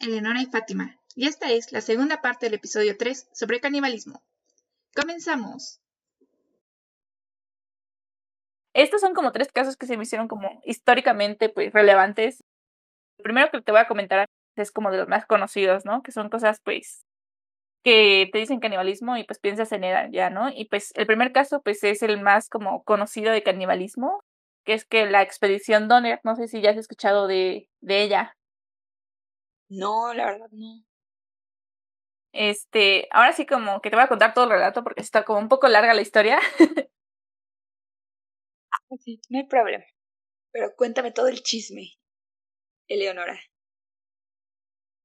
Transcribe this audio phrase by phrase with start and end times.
[0.00, 4.22] y Fátima, y esta es la segunda parte del episodio 3 sobre canibalismo.
[4.94, 5.80] ¡Comenzamos!
[8.74, 12.44] Estos son como tres casos que se me hicieron como históricamente pues relevantes.
[13.18, 16.02] El primero que te voy a comentar es como de los más conocidos, ¿no?
[16.02, 17.04] Que son cosas pues
[17.82, 20.50] que te dicen canibalismo y pues piensas en él ya, ¿no?
[20.50, 24.20] Y pues el primer caso pues es el más como conocido de canibalismo,
[24.64, 28.36] que es que la expedición Donner, no sé si ya has escuchado de, de ella.
[29.68, 30.82] No, la verdad no.
[32.32, 35.38] Este, ahora sí como que te voy a contar todo el relato porque está como
[35.38, 36.38] un poco larga la historia.
[38.72, 39.84] Ah, sí, no hay problema.
[40.52, 41.92] Pero cuéntame todo el chisme,
[42.88, 43.34] Eleonora.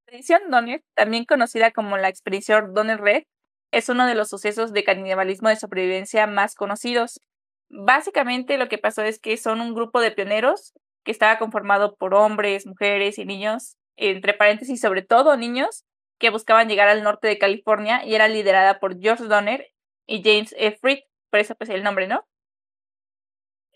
[0.08, 3.24] La expedición Donner, también conocida como la expedición Donner Red,
[3.72, 7.22] es uno de los sucesos de canibalismo de sobrevivencia más conocidos.
[7.70, 10.74] Básicamente lo que pasó es que son un grupo de pioneros
[11.06, 13.78] que estaba conformado por hombres, mujeres y niños,
[14.10, 15.86] entre paréntesis sobre todo niños,
[16.20, 19.72] que buscaban llegar al norte de California y era liderada por George Donner
[20.06, 20.78] y James F.
[20.80, 21.00] Fried,
[21.30, 22.28] por eso pues el nombre, ¿no?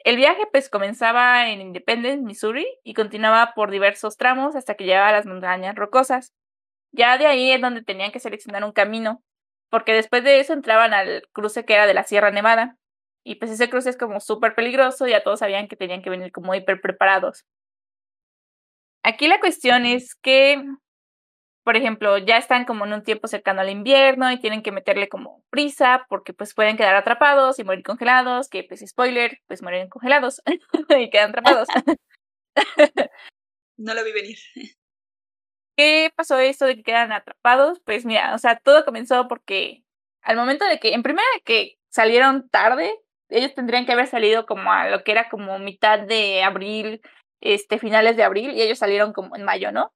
[0.06, 5.08] El viaje pues comenzaba en Independence, Missouri, y continuaba por diversos tramos hasta que llegaba
[5.08, 6.32] a las montañas rocosas.
[6.92, 9.24] Ya de ahí es donde tenían que seleccionar un camino,
[9.72, 12.78] porque después de eso entraban al cruce que era de la Sierra Nevada.
[13.24, 16.32] Y pues ese cruce es como súper peligroso, ya todos sabían que tenían que venir
[16.32, 17.44] como hiper preparados.
[19.08, 20.64] Aquí la cuestión es que
[21.66, 25.10] por ejemplo, ya están como en un tiempo cercano al invierno y tienen que meterle
[25.10, 29.90] como prisa porque pues pueden quedar atrapados y morir congelados, que pues spoiler, pues mueren
[29.90, 30.44] congelados
[31.00, 31.68] y quedan atrapados.
[33.78, 34.38] no lo vi venir.
[35.76, 37.82] ¿Qué pasó esto de que quedan atrapados?
[37.84, 39.84] Pues mira, o sea, todo comenzó porque
[40.22, 42.94] al momento de que, en primera que salieron tarde,
[43.30, 47.02] ellos tendrían que haber salido como a lo que era como mitad de abril,
[47.42, 49.94] este, finales de abril, y ellos salieron como en mayo, ¿no?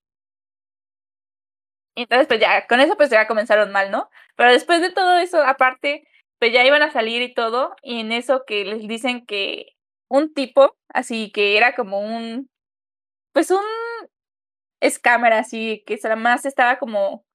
[1.95, 4.09] entonces, pues ya, con eso pues ya comenzaron mal, ¿no?
[4.35, 6.07] Pero después de todo eso, aparte,
[6.39, 9.73] pues ya iban a salir y todo, y en eso que les dicen que
[10.09, 12.49] un tipo, así que era como un,
[13.33, 13.59] pues un
[14.87, 17.25] scammer, así, que más estaba como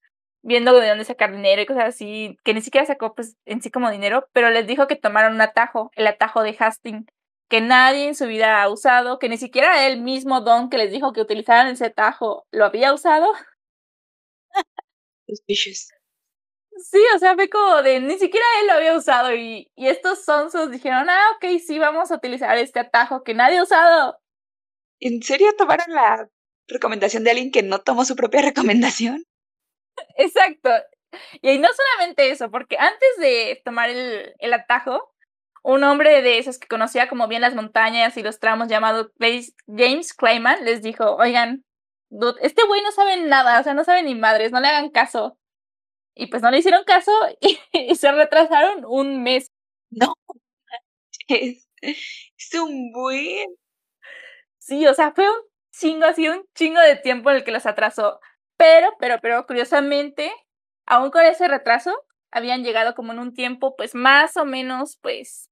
[0.42, 3.70] viendo de dónde sacar dinero y cosas así, que ni siquiera sacó pues en sí
[3.70, 7.06] como dinero, pero les dijo que tomaron un atajo, el atajo de Hastings,
[7.48, 10.90] que nadie en su vida ha usado, que ni siquiera el mismo Don que les
[10.90, 13.32] dijo que utilizaran ese atajo lo había usado.
[16.76, 20.24] Sí, o sea, fue como de ni siquiera él lo había usado y, y estos
[20.24, 24.18] sonsos dijeron, ah, ok, sí, vamos a utilizar este atajo que nadie ha usado.
[25.00, 26.28] ¿En serio tomaron la
[26.66, 29.24] recomendación de alguien que no tomó su propia recomendación?
[30.16, 30.70] Exacto.
[31.42, 35.13] Y no solamente eso, porque antes de tomar el, el atajo,
[35.64, 39.10] un hombre de esos que conocía como bien las montañas y los tramos llamado
[39.66, 41.64] James Clayman les dijo, oigan,
[42.42, 45.38] este güey no sabe nada, o sea, no sabe ni madres, no le hagan caso.
[46.14, 47.10] Y pues no le hicieron caso
[47.40, 49.50] y, se retrasaron un mes.
[49.90, 50.12] No,
[51.28, 53.48] es, es un buen.
[54.58, 55.36] Sí, o sea, fue un
[55.72, 58.20] chingo, así un chingo de tiempo en el que los atrasó.
[58.58, 60.30] Pero, pero, pero, curiosamente,
[60.86, 61.94] aún con ese retraso,
[62.30, 65.50] habían llegado como en un tiempo, pues más o menos, pues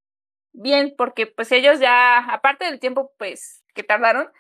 [0.53, 4.31] bien, porque pues ellos ya, aparte del tiempo, pues que tardaron,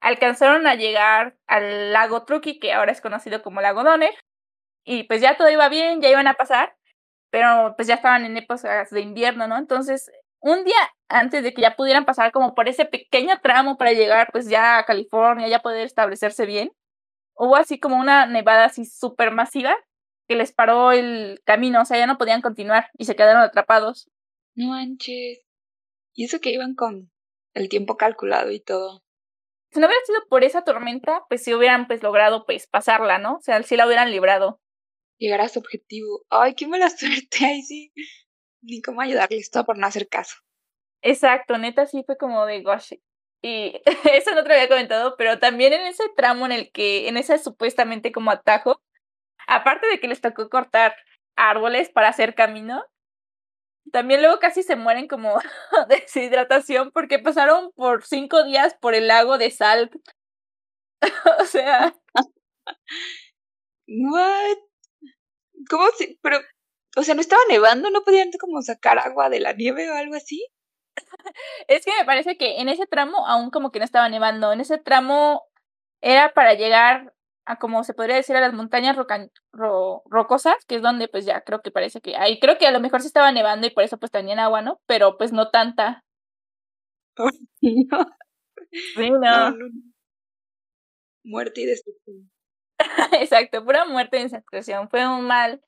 [0.00, 4.14] alcanzaron a llegar al lago Truckee, que ahora es conocido como lago Donner,
[4.84, 6.76] y pues ya todo iba bien, ya iban a pasar,
[7.30, 9.58] pero pues ya estaban en épocas de invierno, ¿no?
[9.58, 10.10] Entonces,
[10.40, 10.76] un día
[11.08, 14.78] antes de que ya pudieran pasar como por ese pequeño tramo para llegar pues ya
[14.78, 16.70] a California, ya poder establecerse bien,
[17.34, 19.76] hubo así como una nevada así súper masiva
[20.28, 24.10] que les paró el camino, o sea, ya no podían continuar y se quedaron atrapados.
[24.54, 25.47] Manches.
[26.18, 27.12] Y eso que iban con
[27.54, 29.04] el tiempo calculado y todo
[29.70, 33.36] si no hubiera sido por esa tormenta, pues si hubieran pues logrado pues pasarla, ¿no?
[33.36, 34.60] O sea, si la hubieran librado.
[35.18, 36.24] Llegar a su objetivo.
[36.30, 37.92] Ay, qué mala suerte, ahí sí.
[38.62, 40.36] Ni cómo ayudarles, todo por no hacer caso.
[41.02, 42.94] Exacto, neta sí fue como de gosh.
[43.42, 43.80] Y
[44.12, 47.16] eso no te lo había comentado, pero también en ese tramo en el que, en
[47.16, 48.80] ese supuestamente como atajo,
[49.46, 50.96] aparte de que les tocó cortar
[51.36, 52.82] árboles para hacer camino,
[53.92, 55.38] también luego casi se mueren como
[55.88, 59.90] de deshidratación porque pasaron por cinco días por el lago de sal.
[61.40, 61.94] o sea.
[63.88, 64.58] What?
[65.70, 66.18] ¿Cómo si?
[66.22, 66.38] Pero,
[66.96, 67.90] o sea, ¿no estaba nevando?
[67.90, 70.46] ¿No podían como sacar agua de la nieve o algo así?
[71.68, 74.52] es que me parece que en ese tramo aún como que no estaba nevando.
[74.52, 75.44] En ese tramo
[76.00, 77.14] era para llegar
[77.48, 78.94] a como se podría decir a las montañas
[80.04, 82.80] rocosas, que es donde pues ya creo que parece que ahí creo que a lo
[82.80, 84.80] mejor se estaba nevando y por eso pues tenían agua, ¿no?
[84.86, 86.04] Pero pues no tanta.
[87.62, 88.06] no.
[88.94, 89.54] Sí, no.
[91.24, 92.30] Muerte y destrucción.
[93.12, 94.88] Exacto, pura muerte en esa situación.
[94.90, 95.62] Fue un mal,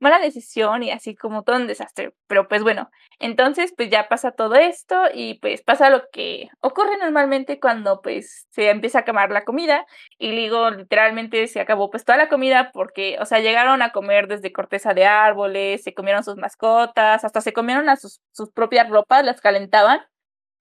[0.00, 2.14] mala decisión y así como todo un desastre.
[2.26, 6.96] Pero pues bueno, entonces pues ya pasa todo esto y pues pasa lo que ocurre
[6.98, 9.86] normalmente cuando pues se empieza a quemar la comida
[10.18, 14.26] y digo literalmente se acabó pues toda la comida porque, o sea, llegaron a comer
[14.26, 18.88] desde corteza de árboles, se comieron sus mascotas, hasta se comieron a sus, sus propias
[18.88, 20.00] ropas, las calentaban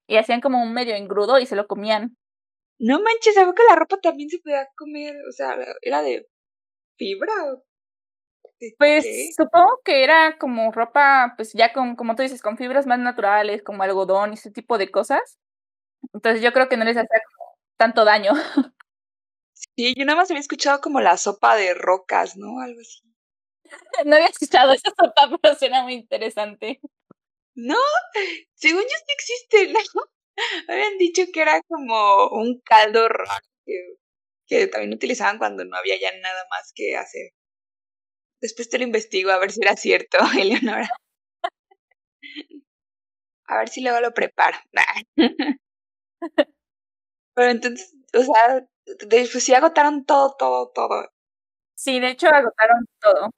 [0.08, 2.18] y hacían como un medio engrudo y se lo comían.
[2.80, 5.16] No manches, ¿sabes que la ropa también se podía comer?
[5.30, 6.28] O sea, era de
[6.98, 7.34] fibra.
[8.78, 9.06] Pues
[9.38, 13.64] supongo que era como ropa, pues ya con, como tú dices, con fibras más naturales,
[13.64, 15.38] como algodón y ese tipo de cosas.
[16.14, 17.22] Entonces yo creo que no les hacía
[17.78, 18.34] tanto daño.
[19.76, 22.62] Sí, yo nada más había escuchado como la sopa de rocas, ¿no?
[22.62, 23.02] Algo así.
[24.06, 26.80] no había escuchado esa sopa, pero suena muy interesante.
[27.56, 27.76] No,
[28.56, 29.80] según yo sí existe, ¿no?
[30.70, 33.96] Habían dicho que era como un caldo raro que,
[34.48, 37.32] que también utilizaban cuando no había ya nada más que hacer.
[38.42, 40.90] Después te lo investigo a ver si era cierto, Eleonora.
[43.48, 44.58] A ver si luego lo preparo.
[47.36, 48.68] Pero entonces, o sea,
[49.08, 51.10] después sí agotaron todo, todo, todo.
[51.76, 53.32] Sí, de hecho agotaron todo.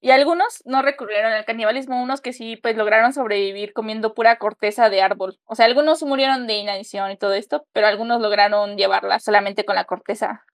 [0.00, 4.90] Y algunos no recurrieron al canibalismo, unos que sí, pues lograron sobrevivir comiendo pura corteza
[4.90, 5.38] de árbol.
[5.44, 9.76] O sea, algunos murieron de inanición y todo esto, pero algunos lograron llevarla solamente con
[9.76, 10.44] la corteza.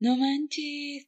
[0.00, 1.06] No manches.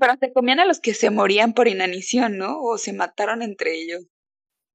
[0.00, 2.60] Pero se comían a los que se morían por inanición, ¿no?
[2.60, 4.06] O se mataron entre ellos.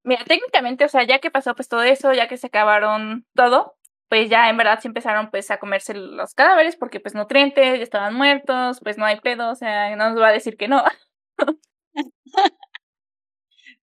[0.03, 3.75] Mira, técnicamente, o sea, ya que pasó pues todo eso, ya que se acabaron todo,
[4.07, 7.83] pues ya en verdad sí empezaron pues a comerse los cadáveres porque pues nutrientes, ya
[7.83, 10.83] estaban muertos, pues no hay pedo, o sea, no nos va a decir que no.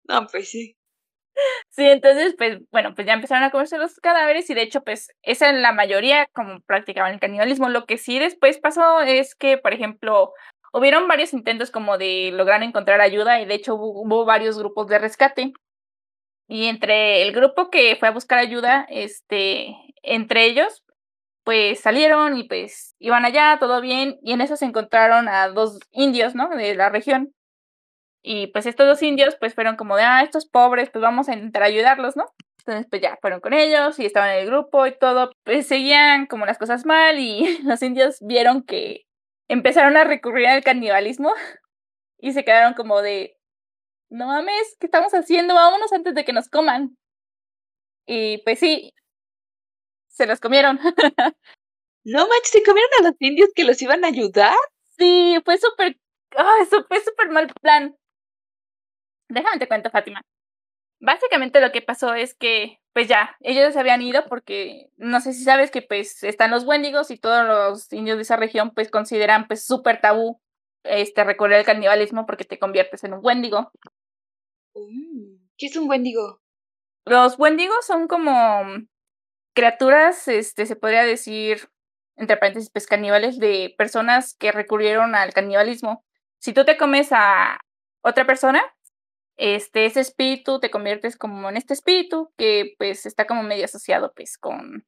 [0.07, 0.75] no, pues sí.
[1.69, 5.09] Sí, entonces, pues, bueno, pues ya empezaron a comerse los cadáveres y de hecho, pues,
[5.23, 7.69] esa en la mayoría como practicaban el canibalismo.
[7.69, 10.33] Lo que sí después pasó es que, por ejemplo,
[10.73, 14.99] hubieron varios intentos como de lograr encontrar ayuda y de hecho hubo, varios grupos de
[14.99, 15.53] rescate.
[16.47, 20.83] Y entre el grupo que fue a buscar ayuda, este, entre ellos,
[21.43, 25.79] pues salieron y pues iban allá, todo bien, y en eso se encontraron a dos
[25.91, 26.49] indios, ¿no?
[26.49, 27.33] De la región.
[28.23, 31.33] Y pues estos dos indios pues fueron como de, ah, estos pobres, pues vamos a
[31.33, 32.25] intentar ayudarlos, ¿no?
[32.59, 36.27] Entonces pues ya fueron con ellos y estaban en el grupo y todo, pues seguían
[36.27, 39.05] como las cosas mal y los indios vieron que
[39.51, 41.33] empezaron a recurrir al canibalismo
[42.17, 43.37] y se quedaron como de,
[44.09, 45.55] no mames, ¿qué estamos haciendo?
[45.55, 46.97] Vámonos antes de que nos coman.
[48.05, 48.93] Y pues sí,
[50.07, 50.79] se los comieron.
[52.05, 54.55] no manches, ¿se comieron a los indios que los iban a ayudar?
[54.97, 55.97] Sí, fue súper,
[56.61, 57.95] eso fue súper mal plan.
[59.29, 60.21] Déjame te cuento, Fátima.
[61.01, 65.33] Básicamente lo que pasó es que, pues ya, ellos se habían ido porque, no sé
[65.33, 68.91] si sabes que pues están los Wendigos y todos los indios de esa región pues
[68.91, 70.39] consideran pues súper tabú
[70.83, 73.71] este recorrer el canibalismo porque te conviertes en un Wendigo.
[74.75, 76.39] Mm, ¿Qué es un Wendigo?
[77.05, 78.63] Los Wendigos son como
[79.55, 81.67] criaturas, este, se podría decir,
[82.15, 86.05] entre paréntesis, pues caníbales de personas que recurrieron al canibalismo.
[86.39, 87.59] Si tú te comes a
[88.03, 88.61] otra persona,
[89.37, 94.37] este, espíritu te conviertes como en este espíritu que pues está como medio asociado pues
[94.37, 94.85] con,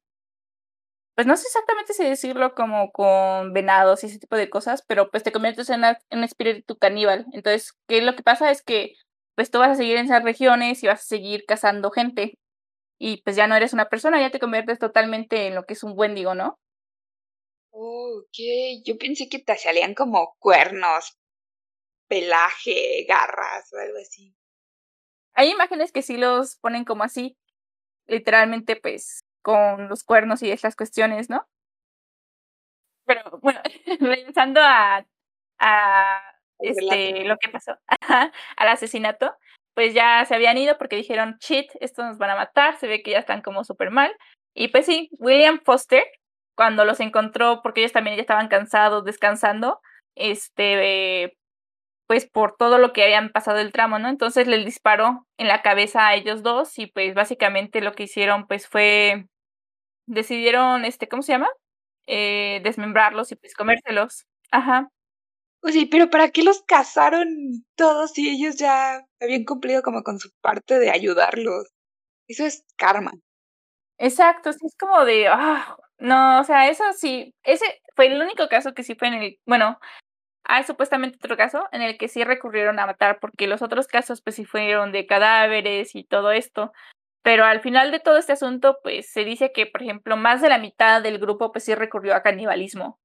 [1.14, 5.10] pues no sé exactamente si decirlo como con venados y ese tipo de cosas, pero
[5.10, 7.26] pues te conviertes en, un espíritu caníbal.
[7.32, 8.50] Entonces, ¿qué lo que pasa?
[8.50, 8.94] Es que
[9.36, 12.38] pues tú vas a seguir en esas regiones y vas a seguir cazando gente.
[12.98, 15.82] Y pues ya no eres una persona, ya te conviertes totalmente en lo que es
[15.84, 16.58] un buen digo, ¿no?
[17.76, 18.36] ok,
[18.84, 21.16] yo pensé que te salían como cuernos,
[22.08, 24.34] pelaje, garras o algo así.
[25.34, 27.36] Hay imágenes que sí los ponen como así,
[28.06, 31.46] literalmente pues con los cuernos y esas cuestiones, ¿no?
[33.06, 33.60] Pero bueno,
[34.00, 35.06] regresando a,
[35.58, 37.76] a este, lo que pasó,
[38.56, 39.34] al asesinato,
[39.74, 43.02] pues ya se habían ido porque dijeron, shit, estos nos van a matar, se ve
[43.02, 44.16] que ya están como súper mal.
[44.54, 46.04] Y pues sí, William Foster,
[46.56, 49.80] cuando los encontró, porque ellos también ya estaban cansados, descansando,
[50.14, 51.36] este,
[52.06, 54.08] pues por todo lo que habían pasado el tramo, ¿no?
[54.08, 58.46] Entonces les disparó en la cabeza a ellos dos y pues básicamente lo que hicieron
[58.46, 59.26] pues fue,
[60.06, 61.48] decidieron, este, ¿cómo se llama?
[62.08, 64.26] Eh, desmembrarlos y pues comérselos.
[64.52, 64.88] Ajá.
[65.62, 67.28] Oye, pero ¿para qué los cazaron
[67.76, 71.68] todos si ellos ya habían cumplido como con su parte de ayudarlos?
[72.28, 73.12] Eso es karma.
[73.98, 77.64] Exacto, sí, es como de, ah, no, o sea, eso sí, ese
[77.96, 79.78] fue el único caso que sí fue en el, bueno,
[80.44, 84.20] hay supuestamente otro caso en el que sí recurrieron a matar, porque los otros casos
[84.22, 86.72] pues sí fueron de cadáveres y todo esto.
[87.22, 90.50] Pero al final de todo este asunto, pues se dice que, por ejemplo, más de
[90.50, 93.00] la mitad del grupo pues sí recurrió a canibalismo.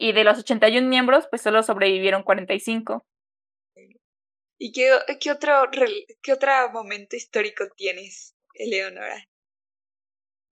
[0.00, 3.04] y de los 81 miembros, pues solo sobrevivieron 45.
[4.58, 5.68] ¿Y qué, qué, otro,
[6.22, 9.24] qué otro momento histórico tienes, Eleonora?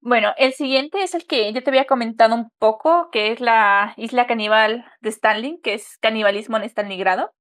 [0.08, 3.92] Bueno, el siguiente es el que ya te había comentado un poco, que es la
[3.96, 7.32] isla caníbal de Stanley, que es canibalismo en Stalingrado.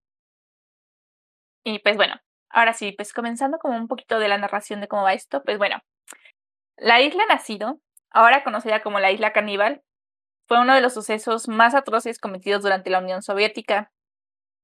[1.64, 2.16] Y pues bueno,
[2.50, 5.60] ahora sí, pues comenzando como un poquito de la narración de cómo va esto, pues
[5.60, 5.78] bueno,
[6.76, 7.80] la isla Nacido,
[8.10, 9.84] ahora conocida como la isla caníbal,
[10.48, 13.92] fue uno de los sucesos más atroces cometidos durante la Unión Soviética.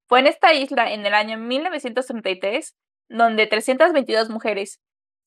[0.07, 2.75] Fue en esta isla en el año 1933
[3.09, 4.79] donde 322 mujeres,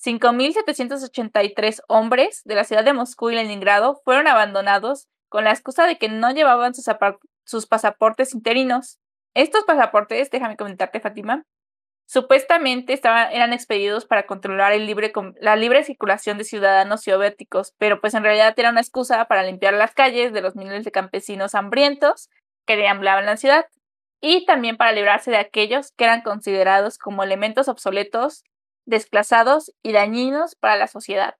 [0.02, 5.98] 5.783 hombres de la ciudad de Moscú y Leningrado fueron abandonados con la excusa de
[5.98, 8.98] que no llevaban sus, pasaportes interinos.
[9.34, 11.44] Estos pasaportes, déjame comentarte, Fátima,
[12.06, 14.72] Supuestamente eran expedidos para controlar
[15.40, 19.72] la libre circulación de ciudadanos soviéticos, pero pues en realidad era una excusa para limpiar
[19.72, 22.28] las calles de los miles de campesinos hambrientos
[22.66, 23.64] que deambulaban la ciudad
[24.20, 28.44] y también para librarse de aquellos que eran considerados como elementos obsoletos,
[28.86, 31.34] desplazados y dañinos para la sociedad.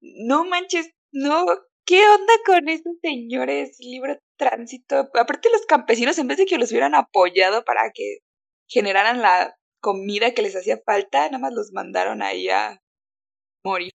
[0.00, 1.44] No manches, no,
[1.84, 5.10] ¿qué onda con esos señores libre tránsito?
[5.14, 8.18] Aparte los campesinos, en vez de que los hubieran apoyado para que
[8.68, 12.80] generaran la comida que les hacía falta, nada más los mandaron ahí a
[13.64, 13.92] morir.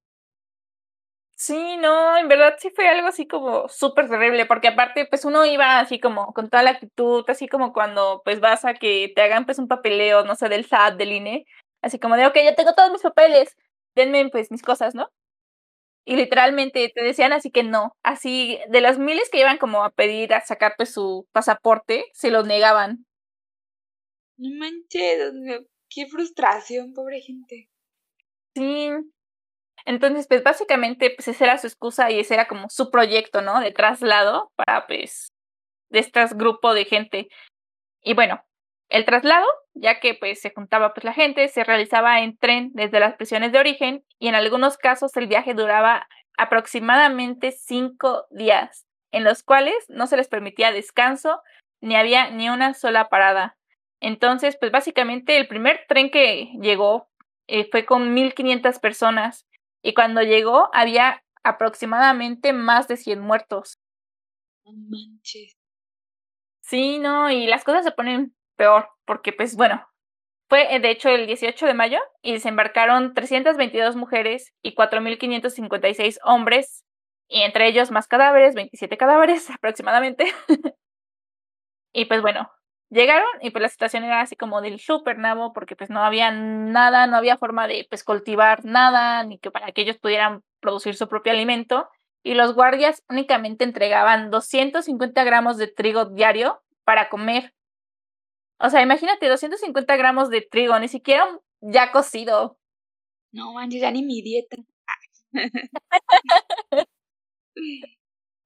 [1.38, 5.46] Sí, no, en verdad sí fue algo así como súper terrible, porque aparte pues uno
[5.46, 9.22] iba así como con toda la actitud, así como cuando pues vas a que te
[9.22, 11.46] hagan pues un papeleo, no sé, del SAT, del INE,
[11.86, 13.56] así como de, ok, ya tengo todos mis papeles,
[13.96, 15.10] denme pues mis cosas, ¿no?
[16.04, 19.92] Y literalmente te decían así que no, así de las miles que iban como a
[19.92, 23.06] pedir a sacar pues su pasaporte, se lo negaban.
[24.38, 25.34] No manches,
[25.90, 27.70] qué frustración, pobre gente.
[28.56, 28.90] Sí.
[29.86, 33.60] Entonces, pues básicamente, pues esa era su excusa y ese era como su proyecto, ¿no?
[33.60, 35.32] De traslado para, pues,
[35.90, 37.28] de este grupo de gente.
[38.02, 38.44] Y bueno,
[38.90, 43.00] el traslado, ya que pues se juntaba pues la gente, se realizaba en tren desde
[43.00, 49.24] las prisiones de origen y en algunos casos el viaje duraba aproximadamente cinco días, en
[49.24, 51.42] los cuales no se les permitía descanso
[51.82, 53.58] ni había ni una sola parada.
[54.02, 57.08] Entonces, pues básicamente el primer tren que llegó
[57.48, 59.46] eh, fue con 1.500 personas
[59.82, 63.80] y cuando llegó había aproximadamente más de 100 muertos.
[64.66, 65.56] No manches.
[66.62, 69.88] Sí, no, y las cosas se ponen peor porque, pues bueno,
[70.50, 76.84] fue eh, de hecho el 18 de mayo y desembarcaron 322 mujeres y 4.556 hombres
[77.28, 80.26] y entre ellos más cadáveres, 27 cadáveres aproximadamente.
[81.94, 82.50] y pues bueno,
[82.92, 86.32] Llegaron y pues la situación era así como del super nabo porque pues no había
[86.32, 90.96] nada, no había forma de pues cultivar nada ni que para que ellos pudieran producir
[90.96, 91.90] su propio alimento
[92.24, 97.54] y los guardias únicamente entregaban 250 gramos de trigo diario para comer.
[98.60, 101.26] O sea, imagínate 250 gramos de trigo, ni siquiera
[101.62, 102.58] ya cocido.
[103.32, 104.58] No manches, ya ni mi dieta.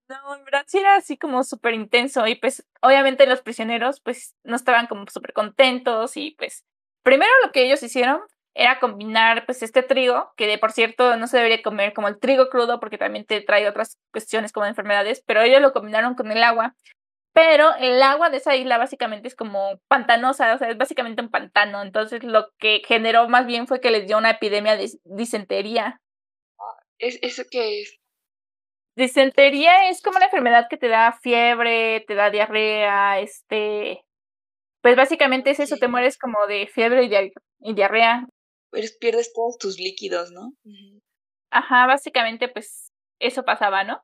[0.10, 4.36] No, en verdad sí era así como súper intenso y pues obviamente los prisioneros pues
[4.44, 6.66] no estaban como súper contentos y pues
[7.04, 8.20] primero lo que ellos hicieron
[8.56, 12.20] era combinar pues este trigo, que de por cierto no se debería comer como el
[12.20, 16.32] trigo crudo porque también te trae otras cuestiones como enfermedades, pero ellos lo combinaron con
[16.32, 16.76] el agua.
[17.42, 21.32] Pero el agua de esa isla básicamente es como pantanosa, o sea, es básicamente un
[21.32, 21.82] pantano.
[21.82, 26.02] Entonces lo que generó más bien fue que les dio una epidemia de disentería.
[26.98, 27.98] ¿Es, ¿Eso qué es?
[28.98, 34.04] Disentería es como una enfermedad que te da fiebre, te da diarrea, este,
[34.82, 38.28] pues básicamente es eso, te mueres como de fiebre y, diarrea.
[38.70, 40.52] Pues pierdes todos tus líquidos, ¿no?
[41.52, 44.02] Ajá, básicamente pues eso pasaba, ¿no?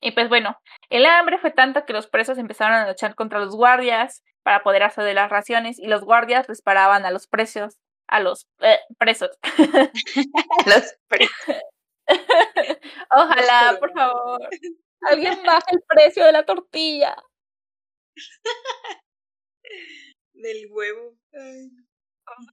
[0.00, 0.56] Y pues bueno,
[0.88, 4.82] el hambre fue tanto que los presos empezaron a luchar contra los guardias para poder
[4.82, 7.76] hacer de las raciones y los guardias disparaban a los presos,
[8.08, 9.30] a los eh, presos.
[10.66, 11.34] los presos.
[13.10, 14.40] Ojalá, por favor.
[15.02, 17.16] Alguien baje el precio de la tortilla.
[20.32, 21.14] Del huevo.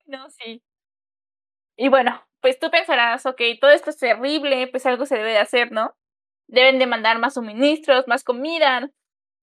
[0.05, 0.61] No, sí.
[1.77, 5.37] Y bueno, pues tú pensarás, ok, todo esto es terrible, pues algo se debe de
[5.37, 5.95] hacer, ¿no?
[6.47, 8.89] Deben de mandar más suministros, más comida.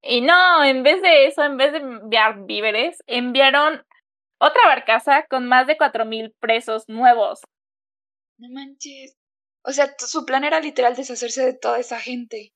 [0.03, 3.85] Y no, en vez de eso, en vez de enviar víveres, enviaron
[4.39, 7.41] otra barcaza con más de cuatro mil presos nuevos.
[8.39, 9.17] No manches.
[9.63, 12.53] O sea, su plan era literal deshacerse de toda esa gente.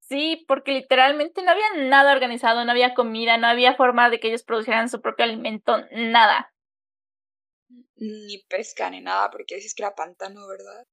[0.00, 4.28] Sí, porque literalmente no había nada organizado, no había comida, no había forma de que
[4.28, 6.52] ellos producieran su propio alimento, nada.
[7.96, 10.84] Ni pesca ni nada, porque dices que era pantano, ¿verdad?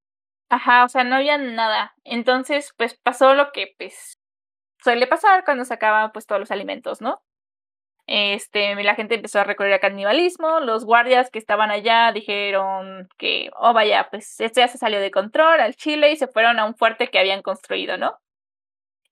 [0.51, 1.94] Ajá, o sea, no había nada.
[2.03, 4.18] Entonces, pues pasó lo que, pues,
[4.84, 7.22] suele pasar cuando se acaban pues todos los alimentos, ¿no?
[8.08, 13.51] Este, la gente empezó a recurrir al canibalismo, los guardias que estaban allá dijeron que,
[13.58, 16.65] oh vaya, pues esto ya se salió de control al Chile y se fueron a
[16.65, 18.18] un fuerte que habían construido, ¿no?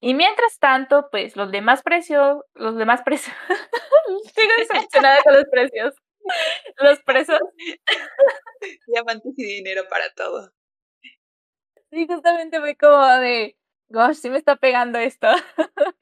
[0.02, 3.36] Y mientras tanto, pues los demás precios, los demás precios,
[4.36, 5.94] sigo decepcionada con los precios.
[6.80, 7.40] Los presos.
[8.88, 10.52] Diamantes y dinero para todo.
[11.92, 13.58] Sí, justamente fue como de,
[13.90, 15.28] gosh, sí me está pegando esto.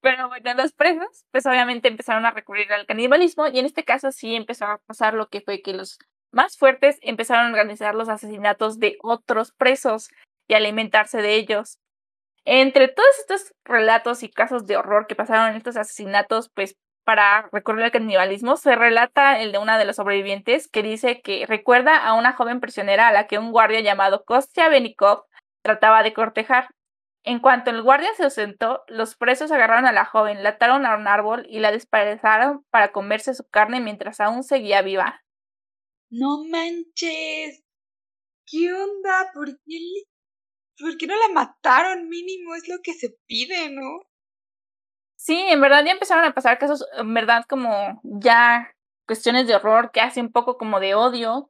[0.00, 4.10] Pero bueno, los presos, pues obviamente empezaron a recurrir al canibalismo y en este caso
[4.10, 5.98] sí empezó a pasar lo que fue que los
[6.32, 10.08] más fuertes empezaron a organizar los asesinatos de otros presos
[10.48, 11.78] y alimentarse de ellos.
[12.44, 17.48] Entre todos estos relatos y casos de horror que pasaron en estos asesinatos, pues para
[17.52, 21.96] recurrir al canibalismo, se relata el de una de los sobrevivientes que dice que recuerda
[21.96, 25.24] a una joven prisionera a la que un guardia llamado Kostya Benikov
[25.62, 26.68] trataba de cortejar.
[27.24, 30.96] En cuanto el guardia se ausentó, los presos agarraron a la joven, la ataron a
[30.96, 35.22] un árbol y la despedazaron para comerse su carne mientras aún seguía viva.
[36.10, 37.62] No manches.
[38.44, 39.30] ¿Qué onda?
[39.32, 39.78] ¿Por qué,
[40.78, 42.08] ¿Por qué no la mataron?
[42.08, 44.00] Mínimo es lo que se pide, ¿no?
[45.24, 48.74] Sí, en verdad ya empezaron a pasar casos, en verdad, como ya
[49.06, 51.48] cuestiones de horror, que hace un poco como de odio.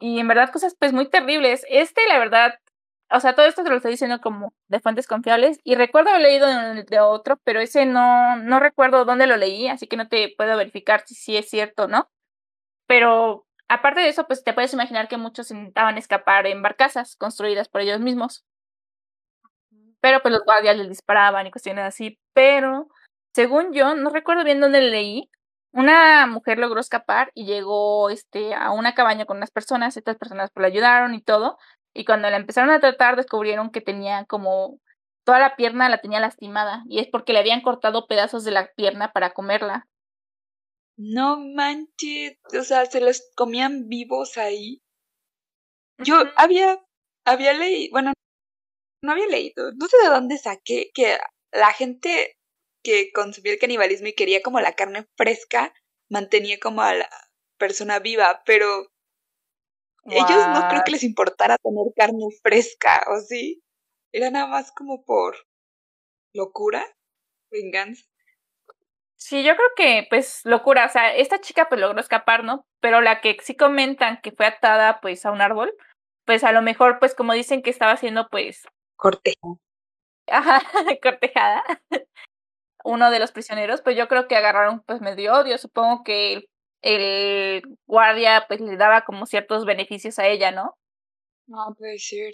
[0.00, 1.64] Y en verdad cosas pues muy terribles.
[1.68, 2.54] Este, la verdad,
[3.10, 5.60] o sea, todo esto te lo estoy diciendo como de fuentes confiables.
[5.62, 9.86] Y recuerdo haber leído de, otro, pero ese no, no recuerdo dónde lo leí, así
[9.86, 12.10] que no te puedo verificar si sí es cierto o no.
[12.88, 17.68] Pero aparte de eso, pues te puedes imaginar que muchos intentaban escapar en barcazas construidas
[17.68, 18.44] por ellos mismos.
[20.02, 22.18] Pero pues los guardias les disparaban y cuestiones así.
[22.34, 22.88] Pero,
[23.34, 25.30] según yo, no recuerdo bien dónde leí,
[25.72, 29.96] una mujer logró escapar y llegó este, a una cabaña con unas personas.
[29.96, 31.56] Estas personas pues la ayudaron y todo.
[31.94, 34.80] Y cuando la empezaron a tratar, descubrieron que tenía como
[35.24, 36.82] toda la pierna la tenía lastimada.
[36.88, 39.86] Y es porque le habían cortado pedazos de la pierna para comerla.
[40.96, 44.82] No manches, o sea, se los comían vivos ahí.
[45.98, 46.78] Yo había,
[47.24, 48.12] había leído, bueno,
[49.02, 51.18] no había leído, no sé de dónde saqué que
[51.52, 52.36] la gente
[52.84, 55.72] que consumía el canibalismo y quería como la carne fresca
[56.08, 57.08] mantenía como a la
[57.58, 58.88] persona viva, pero
[60.04, 63.62] ellos no creo que les importara tener carne fresca, ¿o sí?
[64.12, 65.36] Era nada más como por
[66.34, 66.84] locura,
[67.50, 68.04] venganza.
[69.16, 70.86] Sí, yo creo que, pues, locura.
[70.86, 72.66] O sea, esta chica pues logró escapar, ¿no?
[72.80, 75.72] Pero la que sí comentan que fue atada pues a un árbol,
[76.26, 78.64] pues a lo mejor, pues como dicen que estaba haciendo pues...
[79.02, 79.56] Cortejada.
[80.28, 80.62] Ajá,
[81.02, 81.64] cortejada.
[82.84, 85.58] Uno de los prisioneros, pues yo creo que agarraron pues medio odio.
[85.58, 86.50] Supongo que el,
[86.82, 90.78] el guardia pues le daba como ciertos beneficios a ella, ¿no?
[91.48, 92.30] No, puede ser.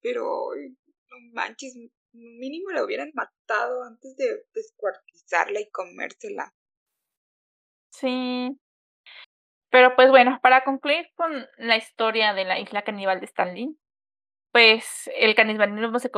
[0.00, 0.52] Pero,
[1.10, 1.76] no manches,
[2.12, 6.54] mínimo la hubieran matado antes de descuartizarla y comérsela.
[7.90, 8.58] Sí.
[9.70, 13.76] Pero pues bueno, para concluir con la historia de la isla caníbal de Stanley,
[14.52, 16.10] pues el canibalismo se,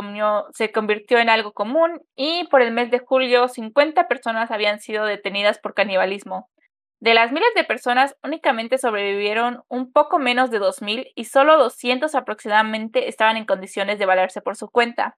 [0.52, 5.04] se convirtió en algo común y por el mes de julio 50 personas habían sido
[5.04, 6.48] detenidas por canibalismo.
[7.00, 12.14] De las miles de personas, únicamente sobrevivieron un poco menos de 2.000 y solo 200
[12.14, 15.16] aproximadamente estaban en condiciones de valerse por su cuenta.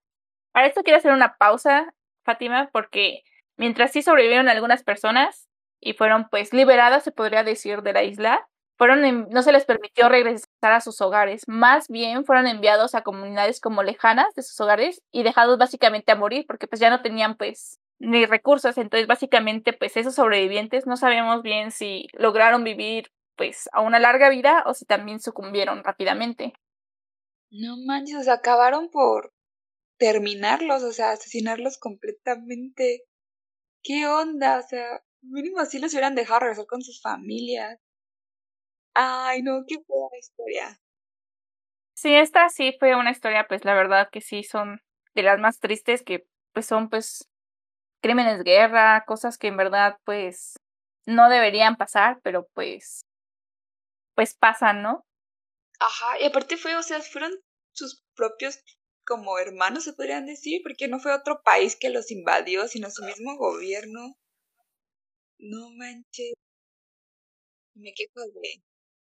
[0.53, 1.93] Para esto quiero hacer una pausa,
[2.25, 3.23] Fátima, porque
[3.57, 5.49] mientras sí sobrevivieron algunas personas
[5.81, 8.49] y fueron pues liberadas, se podría decir, de la isla,
[8.83, 13.61] fueron no se les permitió regresar a sus hogares, más bien fueron enviados a comunidades
[13.61, 17.37] como lejanas de sus hogares y dejados básicamente a morir porque pues ya no tenían
[17.37, 23.69] pues ni recursos, entonces básicamente pues esos sobrevivientes no sabíamos bien si lograron vivir pues
[23.73, 26.53] a una larga vida o si también sucumbieron rápidamente.
[27.53, 29.33] No manches, acabaron por
[29.97, 33.05] terminarlos, o sea, asesinarlos completamente.
[33.85, 34.59] ¿Qué onda?
[34.59, 37.79] O sea, mínimo así los hubieran dejado regresar con sus familias.
[38.95, 40.79] Ay, no, qué buena historia.
[41.95, 44.81] Sí, esta sí fue una historia, pues la verdad que sí son
[45.15, 47.29] de las más tristes que pues son pues
[48.03, 50.55] crímenes de guerra, cosas que en verdad pues
[51.07, 53.05] no deberían pasar, pero pues
[54.15, 55.05] pues pasan, ¿no?
[55.81, 57.33] Ajá, y aparte fue, o sea, fueron
[57.73, 58.59] sus propios
[59.07, 63.05] como hermanos, se podrían decir, porque no fue otro país que los invadió, sino su
[63.05, 64.17] mismo gobierno.
[65.41, 66.33] No manches.
[67.75, 68.63] Me quejo de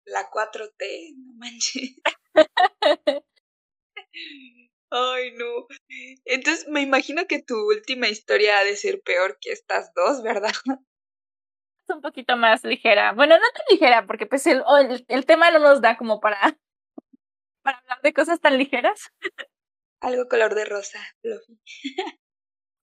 [0.06, 1.96] la 4T, no manches.
[4.90, 5.66] Ay, no.
[6.24, 10.52] Entonces me imagino que tu última historia ha de ser peor que estas dos, ¿verdad?
[11.88, 13.12] Es un poquito más ligera.
[13.12, 16.58] Bueno, no tan ligera, porque pues el, el, el tema no nos da como para,
[17.62, 19.12] para hablar de cosas tan ligeras.
[20.00, 21.60] Algo color de rosa, Fluffy.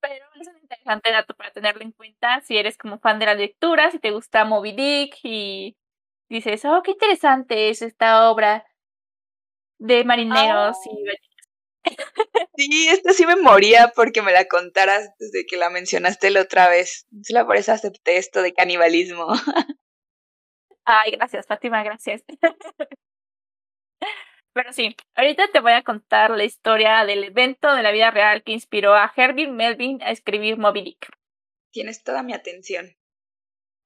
[0.02, 3.36] Pero es un interesante dato para tenerlo en cuenta si eres como fan de la
[3.36, 5.78] lectura, si te gusta Moby Dick y
[6.38, 8.66] dices, oh, qué interesante es esta obra
[9.80, 11.04] de marineros y
[12.56, 16.70] Sí, esta sí me moría porque me la contaras desde que la mencionaste la otra
[16.70, 17.06] vez.
[17.24, 19.28] Solo por eso acepté esto de canibalismo.
[20.86, 22.24] Ay, gracias, Fátima, gracias.
[24.54, 28.44] Pero sí, ahorita te voy a contar la historia del evento de la vida real
[28.44, 31.10] que inspiró a Herbie Melvin a escribir Moby Dick.
[31.72, 32.96] Tienes toda mi atención.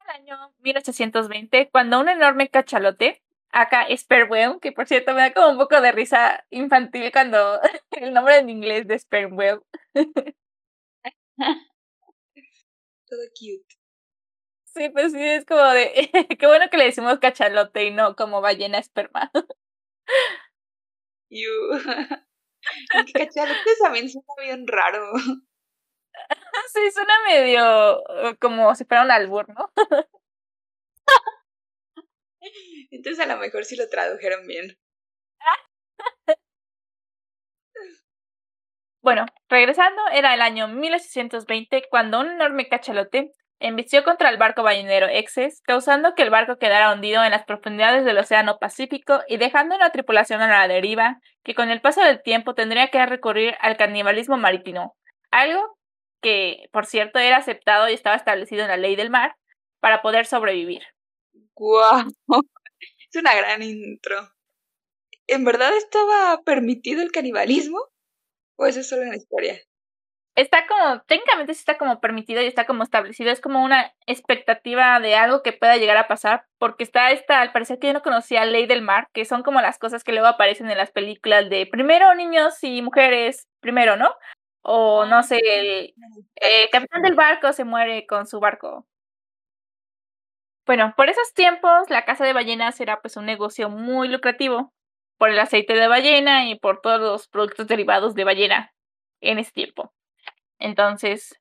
[0.07, 5.49] El año 1820, cuando un enorme cachalote, acá Spermwell, que por cierto me da como
[5.49, 7.59] un poco de risa infantil cuando
[7.91, 9.61] el nombre en inglés de Spermwell.
[13.09, 13.77] Todo cute.
[14.65, 18.41] Sí, pues sí, es como de, qué bueno que le decimos cachalote y no como
[18.41, 19.31] ballena esperma.
[21.29, 21.79] You.
[23.13, 25.13] Cachalote también suena bien raro.
[26.73, 29.71] Sí, suena medio uh, como si fuera un albur, ¿no?
[32.91, 34.77] Entonces a lo mejor sí lo tradujeron bien.
[39.01, 45.07] Bueno, regresando, era el año 1820 cuando un enorme cachalote embistió contra el barco ballenero
[45.07, 49.75] Exes, causando que el barco quedara hundido en las profundidades del Océano Pacífico y dejando
[49.75, 53.77] una tripulación a la deriva que con el paso del tiempo tendría que recurrir al
[53.77, 54.97] canibalismo marítimo,
[55.31, 55.76] algo
[56.21, 59.35] que, por cierto, era aceptado y estaba establecido en la ley del mar
[59.79, 60.83] para poder sobrevivir.
[61.55, 62.07] ¡Guau!
[63.09, 64.29] Es una gran intro.
[65.27, 67.79] ¿En verdad estaba permitido el canibalismo?
[68.57, 69.57] ¿O eso es solo una historia?
[70.37, 74.99] está como, técnicamente sí está como permitido y está como establecido, es como una expectativa
[74.99, 78.03] de algo que pueda llegar a pasar, porque está esta, al parecer que yo no
[78.03, 81.49] conocía Ley del Mar, que son como las cosas que luego aparecen en las películas
[81.49, 84.13] de primero niños y mujeres, primero, ¿no?
[84.69, 85.93] O no sé, el,
[86.71, 88.85] capitán del barco se muere con su barco.
[90.65, 94.73] Bueno, por esos tiempos la caza de ballenas era pues un negocio muy lucrativo
[95.17, 98.73] por el aceite de ballena y por todos los productos derivados de ballena
[99.21, 99.93] en ese tiempo.
[100.59, 101.39] Entonces,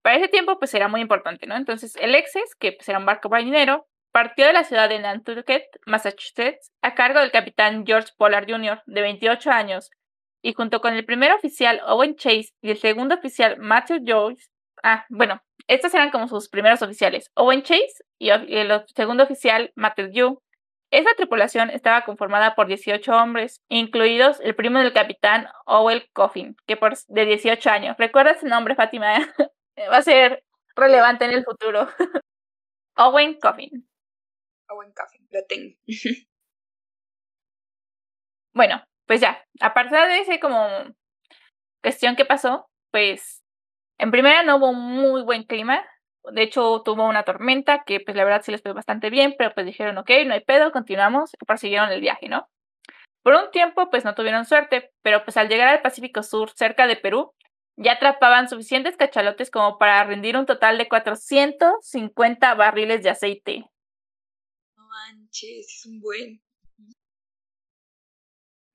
[0.00, 1.56] para ese tiempo, pues era muy importante, ¿no?
[1.56, 5.64] Entonces, el Exes, que pues, era un barco marinero, partió de la ciudad de Nantucket,
[5.84, 9.90] Massachusetts, a cargo del capitán George Pollard Jr., de 28 años,
[10.42, 14.46] y junto con el primer oficial Owen Chase y el segundo oficial Matthew Joyce,
[14.82, 20.10] ah, bueno, estos eran como sus primeros oficiales, Owen Chase y el segundo oficial Matthew
[20.12, 20.42] Joyce,
[20.92, 26.76] esa tripulación estaba conformada por 18 hombres, incluidos el primo del capitán Owen Coffin, que
[26.76, 27.96] por de 18 años.
[27.98, 29.14] ¿Recuerdas ese nombre, Fátima?
[29.90, 30.44] Va a ser
[30.76, 31.88] relevante en el futuro.
[32.96, 33.88] Owen Coffin.
[34.68, 35.74] Owen Coffin, lo tengo.
[38.52, 40.68] bueno, pues ya, aparte de ese como
[41.82, 43.42] cuestión que pasó, pues
[43.98, 45.82] en primera no hubo muy buen clima,
[46.30, 49.52] de hecho, tuvo una tormenta que, pues, la verdad sí les fue bastante bien, pero
[49.54, 52.48] pues dijeron, ok, no hay pedo, continuamos, y prosiguieron el viaje, ¿no?
[53.22, 56.86] Por un tiempo, pues no tuvieron suerte, pero pues al llegar al Pacífico Sur, cerca
[56.86, 57.32] de Perú,
[57.76, 63.64] ya atrapaban suficientes cachalotes como para rendir un total de 450 barriles de aceite.
[64.76, 66.40] No manches, es un buen.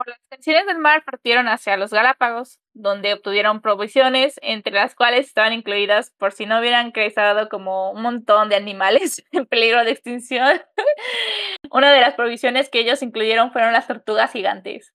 [0.07, 5.51] Las tensiones del mar partieron hacia los Galápagos, donde obtuvieron provisiones, entre las cuales estaban
[5.51, 10.61] incluidas, por si no hubieran crecido como un montón de animales en peligro de extinción.
[11.71, 14.93] Una de las provisiones que ellos incluyeron fueron las tortugas gigantes.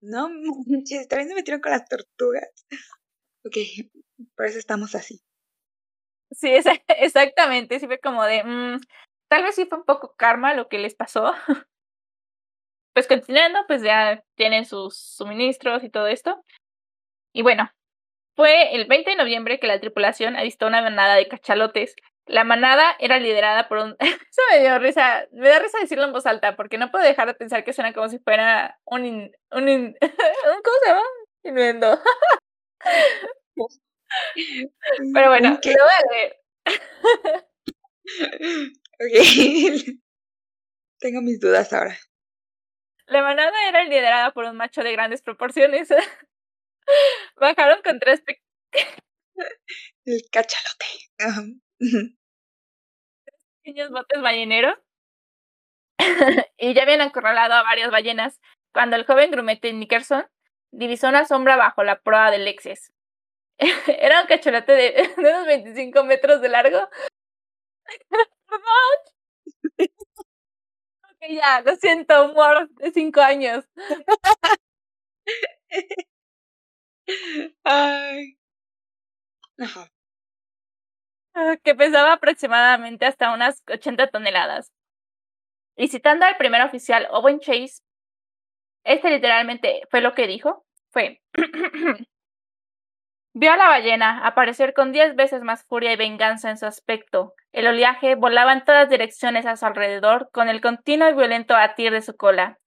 [0.00, 2.48] No manches, también se metieron con las tortugas.
[3.44, 3.56] Ok,
[4.36, 5.20] por eso estamos así.
[6.30, 6.50] Sí,
[7.00, 7.80] exactamente.
[7.80, 8.44] Sí fue como de.
[8.44, 8.80] Mm,
[9.28, 11.32] tal vez sí fue un poco karma lo que les pasó.
[12.96, 16.42] Pues continuando, pues ya tienen sus suministros y todo esto.
[17.34, 17.70] Y bueno,
[18.34, 21.94] fue el 20 de noviembre que la tripulación avistó una manada de cachalotes.
[22.24, 23.96] La manada era liderada por un...
[24.00, 27.28] Eso me dio risa, me da risa decirlo en voz alta, porque no puedo dejar
[27.28, 29.04] de pensar que suena como si fuera un...
[29.52, 31.02] un, ¿Cómo se llama?
[31.44, 32.00] Innuendo.
[35.12, 36.36] Pero bueno, lo voy a leer.
[39.02, 39.98] ok.
[40.98, 41.94] Tengo mis dudas ahora.
[43.06, 45.88] La manada era liderada por un macho de grandes proporciones.
[47.36, 48.22] Bajaron con tres
[50.04, 50.86] El cachalote.
[53.62, 54.78] pequeños botes balleneros
[56.58, 58.40] y ya habían acorralado a varias ballenas
[58.72, 60.26] cuando el joven grumete Nickerson
[60.72, 62.92] divisó una sombra bajo la proa del Lexus.
[63.86, 66.88] Era un cachalote de, unos 25 metros de largo.
[71.28, 73.64] Ya, lo siento, humor de cinco años.
[77.64, 78.36] Ay.
[79.58, 79.90] Ajá.
[81.34, 84.68] Ah, que pesaba aproximadamente hasta unas 80 toneladas.
[85.78, 87.82] Y citando al primer oficial Owen Chase,
[88.84, 91.20] este literalmente fue lo que dijo, fue,
[93.38, 97.34] vio a la ballena aparecer con diez veces más furia y venganza en su aspecto.
[97.52, 101.92] El oleaje volaba en todas direcciones a su alrededor con el continuo y violento batir
[101.92, 102.58] de su cola.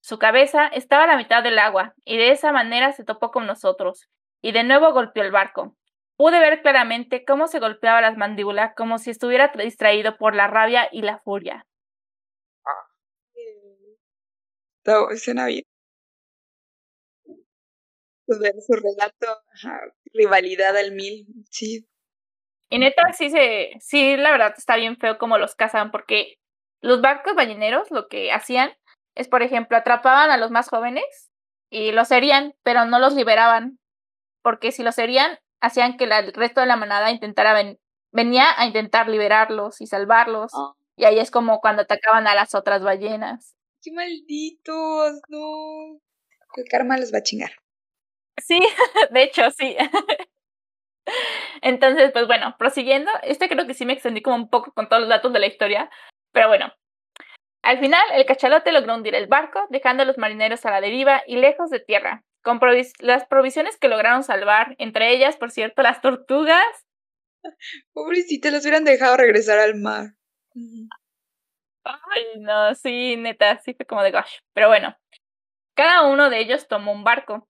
[0.00, 3.46] Su cabeza estaba a la mitad del agua, y de esa manera se topó con
[3.46, 4.08] nosotros,
[4.42, 5.76] y de nuevo golpeó el barco.
[6.16, 10.88] Pude ver claramente cómo se golpeaba las mandíbulas como si estuviera distraído por la rabia
[10.90, 11.66] y la furia.
[14.82, 15.46] Todo suena.
[18.26, 19.42] Su, su relato,
[20.12, 21.86] rivalidad al mil, sí.
[22.68, 26.38] Y neta, sí se, sí, la verdad está bien feo como los cazan, porque
[26.80, 28.72] los barcos balleneros lo que hacían
[29.14, 31.30] es, por ejemplo, atrapaban a los más jóvenes
[31.70, 33.78] y los herían, pero no los liberaban,
[34.42, 37.54] porque si los herían, hacían que el resto de la manada intentara
[38.12, 40.52] venía a intentar liberarlos y salvarlos.
[40.54, 40.74] Ah.
[40.96, 43.54] Y ahí es como cuando atacaban a las otras ballenas.
[43.82, 45.20] ¡Qué malditos!
[45.28, 46.00] No.
[46.56, 47.50] El karma los va a chingar.
[48.38, 48.60] Sí,
[49.10, 49.76] de hecho, sí.
[51.62, 55.00] Entonces, pues bueno, prosiguiendo, este creo que sí me extendí como un poco con todos
[55.00, 55.90] los datos de la historia,
[56.32, 56.72] pero bueno.
[57.62, 61.22] Al final, el cachalote logró hundir el barco, dejando a los marineros a la deriva
[61.26, 62.60] y lejos de tierra, con
[63.00, 66.64] las provisiones que lograron salvar, entre ellas, por cierto, las tortugas.
[67.92, 70.14] Pobrecita, los hubieran dejado regresar al mar.
[71.84, 74.38] Ay, no, sí, neta, sí fue como de gosh.
[74.52, 74.96] Pero bueno,
[75.74, 77.48] cada uno de ellos tomó un barco.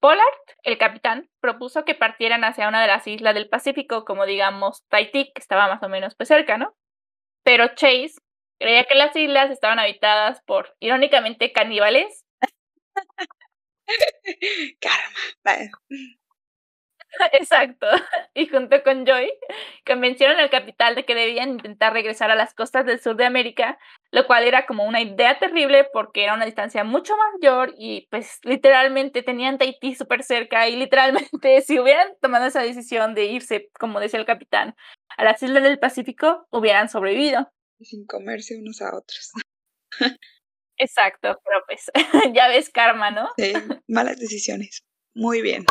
[0.00, 0.24] Pollard,
[0.62, 5.26] el capitán, propuso que partieran hacia una de las islas del Pacífico, como digamos Tahití,
[5.34, 6.74] que estaba más o menos pues cerca, ¿no?
[7.44, 8.14] Pero Chase
[8.60, 12.24] creía que las islas estaban habitadas por, irónicamente, caníbales.
[14.80, 15.70] Karma.
[17.32, 17.86] Exacto.
[18.34, 19.30] Y junto con Joy,
[19.86, 23.78] convencieron al capital de que debían intentar regresar a las costas del sur de América,
[24.12, 28.40] lo cual era como una idea terrible porque era una distancia mucho mayor y pues
[28.42, 34.00] literalmente tenían Tahití súper cerca y literalmente si hubieran tomado esa decisión de irse, como
[34.00, 34.74] decía el capitán,
[35.16, 37.50] a las islas del Pacífico, hubieran sobrevivido.
[37.80, 39.30] Sin comerse unos a otros.
[40.76, 41.90] Exacto, pero pues
[42.34, 43.28] ya ves karma, ¿no?
[43.36, 43.52] Sí,
[43.86, 44.82] malas decisiones.
[45.14, 45.64] Muy bien.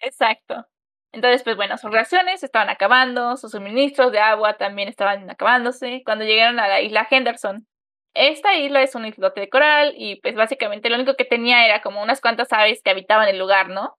[0.00, 0.64] Exacto.
[1.12, 6.24] Entonces, pues bueno, sus raciones estaban acabando, sus suministros de agua también estaban acabándose cuando
[6.24, 7.66] llegaron a la isla Henderson.
[8.14, 11.82] Esta isla es un islote de coral y pues básicamente lo único que tenía era
[11.82, 13.96] como unas cuantas aves que habitaban el lugar, ¿no?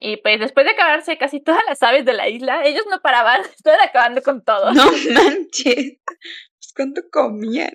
[0.00, 3.42] Y pues después de acabarse casi todas las aves de la isla, ellos no paraban,
[3.56, 4.72] estaban acabando con todo.
[4.72, 5.98] No manches.
[6.04, 7.74] Pues cuánto comían.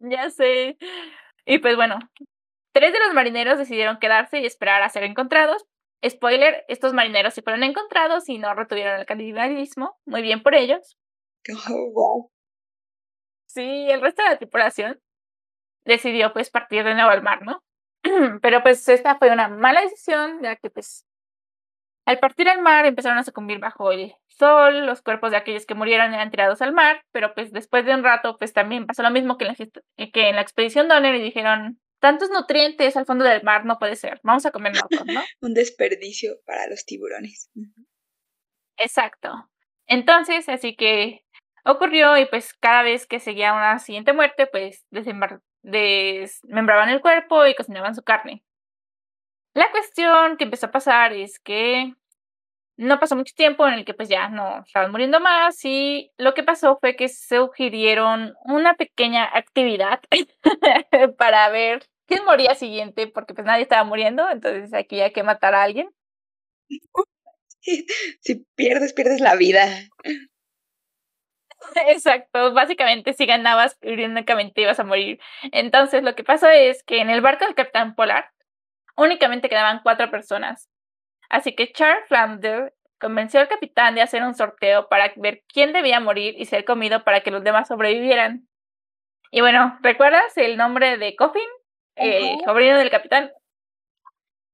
[0.00, 0.76] Ya sé.
[1.46, 1.98] Y pues bueno,
[2.72, 5.64] tres de los marineros decidieron quedarse y esperar a ser encontrados,
[6.08, 9.98] Spoiler, estos marineros sí fueron encontrados y no retuvieron el canibalismo.
[10.04, 10.98] Muy bien por ellos.
[11.96, 12.30] Oh,
[13.46, 14.98] sí, el resto de la tripulación
[15.84, 17.62] decidió pues partir de nuevo al mar, ¿no?
[18.42, 21.06] Pero pues esta fue una mala decisión, ya que pues
[22.06, 25.74] al partir al mar empezaron a sucumbir bajo el sol, los cuerpos de aquellos que
[25.74, 29.10] murieron eran tirados al mar, pero pues después de un rato pues también pasó lo
[29.10, 33.24] mismo que en la, que en la expedición Donner y dijeron, tantos nutrientes al fondo
[33.24, 34.20] del mar no puede ser.
[34.22, 34.86] Vamos a comer ¿no?
[35.40, 37.50] Un desperdicio para los tiburones.
[38.76, 39.48] Exacto.
[39.86, 40.76] Entonces, así
[41.64, 47.54] ocurrió y pues cada vez que seguía una siguiente muerte, pues desmembraban el cuerpo y
[47.54, 48.44] cocinaban su carne.
[49.54, 51.94] La cuestión que empezó a pasar es que
[52.76, 56.34] no pasó mucho tiempo en el que pues ya no estaban muriendo más y lo
[56.34, 60.00] que pasó fue que sugirieron una pequeña actividad
[61.16, 63.06] para ver ¿Quién moría siguiente?
[63.06, 65.88] Porque pues nadie estaba muriendo, entonces aquí hay que matar a alguien.
[68.20, 69.66] Si pierdes, pierdes la vida.
[71.88, 75.18] Exacto, básicamente si ganabas, únicamente ibas a morir.
[75.50, 78.30] Entonces lo que pasó es que en el barco del Capitán Polar
[78.96, 80.68] únicamente quedaban cuatro personas.
[81.30, 86.00] Así que Charles Flander convenció al capitán de hacer un sorteo para ver quién debía
[86.00, 88.48] morir y ser comido para que los demás sobrevivieran.
[89.30, 91.42] Y bueno, ¿recuerdas el nombre de Coffin?
[91.96, 93.32] Eh, sobrino del capitán.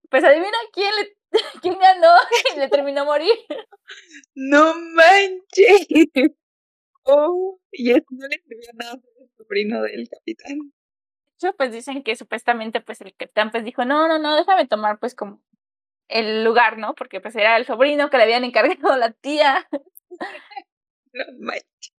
[0.09, 1.16] Pues adivina quién le
[1.62, 2.14] quién ganó
[2.55, 3.35] y le terminó a morir.
[4.35, 5.87] No manches.
[7.05, 10.72] Oh, y eso no le sirvió nada al sobrino del capitán.
[11.40, 14.98] Yo pues dicen que supuestamente pues el capitán pues dijo, no, no, no, déjame tomar
[14.98, 15.42] pues como
[16.09, 16.94] el lugar, ¿no?
[16.94, 19.68] Porque pues era el sobrino que le habían encargado la tía.
[21.12, 21.92] No manches.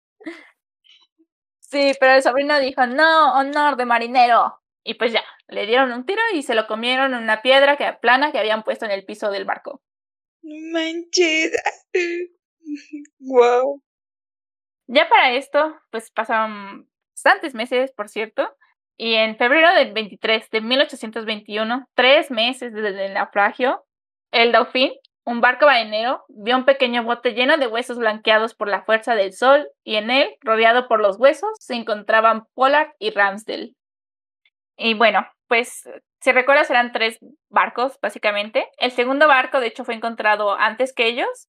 [1.59, 6.07] Sí, pero el sobrino dijo, no, honor de marinero Y pues ya, le dieron un
[6.07, 9.05] tiro y se lo comieron en una piedra que, plana que habían puesto en el
[9.05, 9.83] piso del barco.
[10.43, 11.53] No manches.
[13.19, 13.83] wow.
[14.87, 18.49] Ya para esto, pues pasaron bastantes meses, por cierto,
[18.97, 23.85] y en febrero del 23 de 1821, tres meses desde el naufragio,
[24.33, 24.93] el Dauphin,
[25.25, 29.33] un barco balenero, vio un pequeño bote lleno de huesos blanqueados por la fuerza del
[29.33, 33.75] sol y en él, rodeado por los huesos, se encontraban Pollard y Ramsdale.
[34.83, 35.87] Y bueno, pues
[36.23, 37.19] si recuerdas eran tres
[37.51, 38.67] barcos básicamente.
[38.79, 41.49] El segundo barco de hecho fue encontrado antes que ellos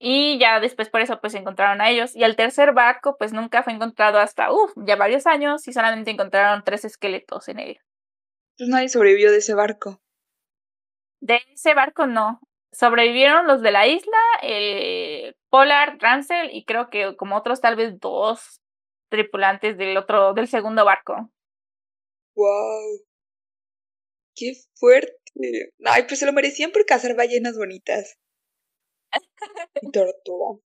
[0.00, 2.16] y ya después por eso pues encontraron a ellos.
[2.16, 6.10] Y el tercer barco pues nunca fue encontrado hasta, uff, ya varios años y solamente
[6.10, 7.78] encontraron tres esqueletos en él.
[8.58, 10.00] Pues nadie sobrevivió de ese barco.
[11.20, 12.40] De ese barco no.
[12.72, 18.00] Sobrevivieron los de la isla, el Pollard, Ransel y creo que como otros tal vez
[18.00, 18.60] dos
[19.10, 21.30] tripulantes del otro, del segundo barco.
[22.36, 23.00] Wow.
[24.36, 25.12] Qué fuerte.
[25.84, 28.16] Ay, pues se lo merecían por cazar ballenas bonitas.
[29.80, 30.60] y tortuga.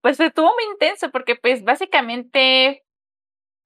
[0.00, 2.84] Pues estuvo muy intenso porque pues básicamente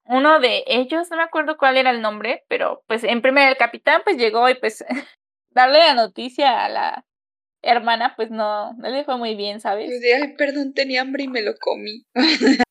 [0.05, 3.57] uno de ellos, no me acuerdo cuál era el nombre, pero pues en primer el
[3.57, 4.85] capitán pues llegó y pues
[5.50, 7.07] darle la noticia a la
[7.62, 9.88] hermana pues no, no le fue muy bien, ¿sabes?
[9.90, 12.05] Pues ay, perdón, tenía hambre y me lo comí.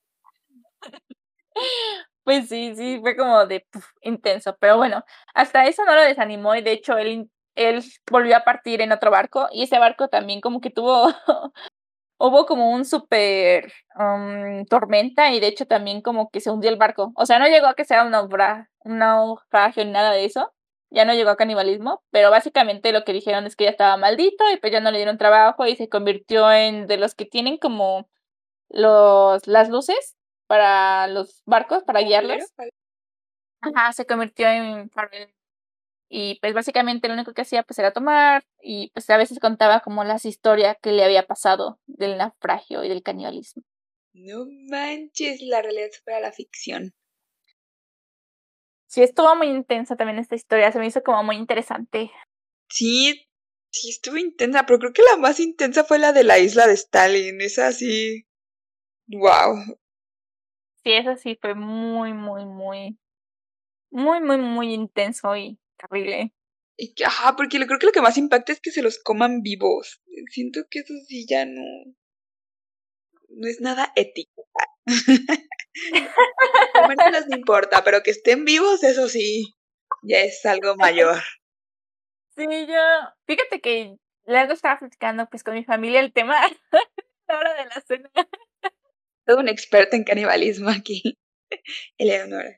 [2.23, 3.65] Pues sí, sí, fue como de
[4.03, 5.03] intenso, pero bueno,
[5.33, 9.09] hasta eso no lo desanimó y de hecho él, él volvió a partir en otro
[9.09, 11.07] barco y ese barco también como que tuvo,
[12.19, 16.77] hubo como un super um, tormenta y de hecho también como que se hundió el
[16.77, 18.11] barco, o sea, no llegó a que sea un
[18.99, 20.53] naufragio ni nada de eso,
[20.91, 24.43] ya no llegó a canibalismo, pero básicamente lo que dijeron es que ya estaba maldito
[24.53, 27.57] y pues ya no le dieron trabajo y se convirtió en de los que tienen
[27.57, 28.09] como
[28.69, 30.15] los, las luces
[30.51, 32.43] para los barcos, para guiarlos.
[33.61, 34.91] Ajá, se convirtió en
[36.09, 39.79] y pues básicamente lo único que hacía pues era tomar y pues a veces contaba
[39.79, 43.63] como las historias que le había pasado del naufragio y del canibalismo.
[44.11, 46.91] No manches, la realidad supera la ficción.
[48.87, 52.11] Sí, estuvo muy intensa también esta historia, se me hizo como muy interesante.
[52.67, 53.25] Sí,
[53.71, 56.73] sí estuvo intensa, pero creo que la más intensa fue la de la isla de
[56.73, 58.25] Stalin, esa así.
[59.07, 59.77] Wow,
[60.83, 62.97] Sí, eso sí fue muy, muy, muy,
[63.91, 66.33] muy, muy, muy intenso y terrible.
[66.77, 69.41] Y que, ajá, porque creo que lo que más impacta es que se los coman
[69.41, 70.01] vivos.
[70.31, 71.61] Siento que eso sí ya no.
[73.29, 74.47] No es nada ético.
[77.29, 79.55] No importa, pero que estén vivos, eso sí,
[80.03, 81.21] ya es algo mayor.
[82.35, 82.75] Sí, yo.
[83.25, 86.35] Fíjate que luego estaba platicando pues con mi familia el tema
[87.27, 88.09] la hora de la cena
[89.31, 91.17] todo un experto en canibalismo aquí,
[91.97, 92.57] Eleonora.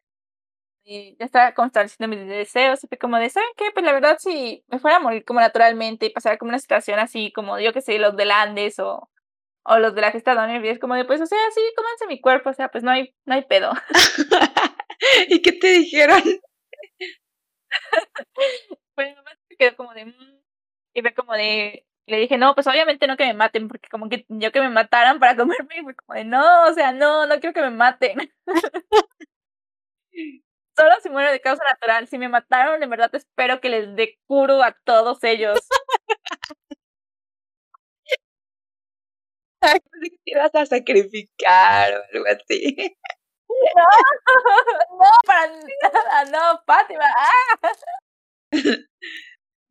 [0.85, 3.65] Y ya estaba constanciando mis deseos, y fue como de, ¿saben qué?
[3.73, 6.99] Pues la verdad, si me fuera a morir como naturalmente y pasar como una situación
[6.99, 9.09] así, como yo que sé, los del Andes o,
[9.63, 12.19] o los de la gesta de es como de, pues, o sea, sí, cómanse mi
[12.19, 13.71] cuerpo, o sea, pues no hay, no hay pedo.
[15.29, 16.21] ¿Y qué te dijeron?
[18.95, 20.41] pues nomás me quedó como de, mm",
[20.95, 24.09] y fue como de, le dije, no, pues obviamente no que me maten, porque como
[24.09, 27.25] que yo que me mataran para comerme, y fue como de, no, o sea, no,
[27.27, 28.31] no quiero que me maten.
[30.75, 32.07] Solo si muero de causa natural.
[32.07, 35.59] Si me mataron, en verdad espero que les dé curo a todos ellos.
[39.61, 42.95] Ay, que te ibas a sacrificar o algo así.
[43.75, 43.83] No,
[44.99, 47.05] no, para nada, no, Fátima.
[47.05, 47.57] ¡Ah!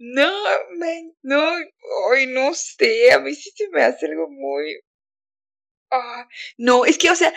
[0.04, 0.28] No,
[1.22, 1.40] no,
[2.08, 4.80] hoy no sé, a mí sí se me hace algo muy...
[5.92, 6.26] Ah,
[6.58, 7.32] no, es que, o sea,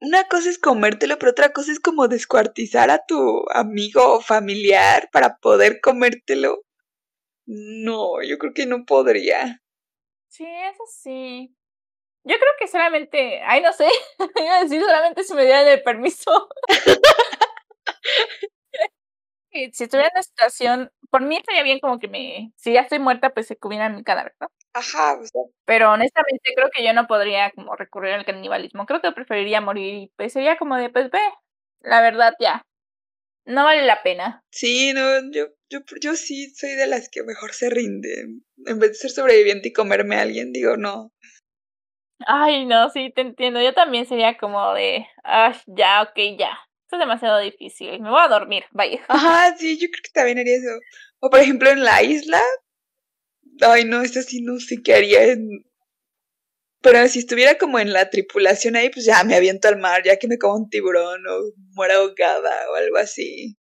[0.00, 5.08] una cosa es comértelo, pero otra cosa es como descuartizar a tu amigo o familiar
[5.12, 6.64] para poder comértelo.
[7.46, 9.62] No, yo creo que no podría.
[10.28, 11.54] Sí, eso sí.
[12.24, 13.88] Yo creo que solamente, ay, no sé,
[14.42, 16.48] iba a decir solamente si me dieran el permiso.
[19.72, 22.98] si estuviera en una situación, por mí estaría bien como que me, si ya estoy
[22.98, 24.48] muerta, pues se comiera mi cadáver, ¿no?
[24.72, 25.18] Ajá,
[25.64, 28.86] Pero honestamente creo que yo no podría como recurrir al canibalismo.
[28.86, 31.20] Creo que preferiría morir y pues sería como de, pues ve,
[31.80, 32.62] la verdad ya,
[33.46, 34.42] no vale la pena.
[34.50, 35.00] Sí, no,
[35.32, 38.26] yo, yo, yo sí soy de las que mejor se rinde.
[38.66, 41.12] En vez de ser sobreviviente y comerme a alguien, digo, no.
[42.26, 43.60] Ay, no, sí, te entiendo.
[43.62, 46.65] Yo también sería como de, ah, ya, ok, ya.
[46.96, 48.00] Esto es demasiado difícil.
[48.00, 48.64] Me voy a dormir.
[48.72, 49.00] Bye.
[49.08, 50.70] Ajá, sí, yo creo que también haría eso.
[51.20, 52.40] O por ejemplo en la isla.
[53.60, 55.20] Ay, no, esto sí no sé qué haría.
[56.80, 60.16] Pero si estuviera como en la tripulación ahí, pues ya me aviento al mar, ya
[60.16, 63.56] que me como un tiburón o muera ahogada o algo así.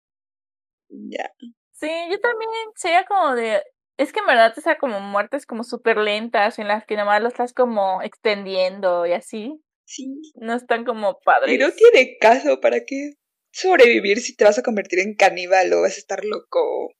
[0.89, 1.29] Ya.
[1.73, 3.61] Sí, yo también sería como de.
[3.97, 7.21] Es que en verdad te sea como muertes como súper lentas, en las que nomás
[7.21, 9.59] lo estás como extendiendo y así.
[9.85, 10.07] Sí.
[10.35, 11.59] No están como Y padres.
[11.59, 13.11] no tiene caso, ¿para qué
[13.55, 16.91] sobrevivir si te vas a convertir en caníbal o vas a estar loco?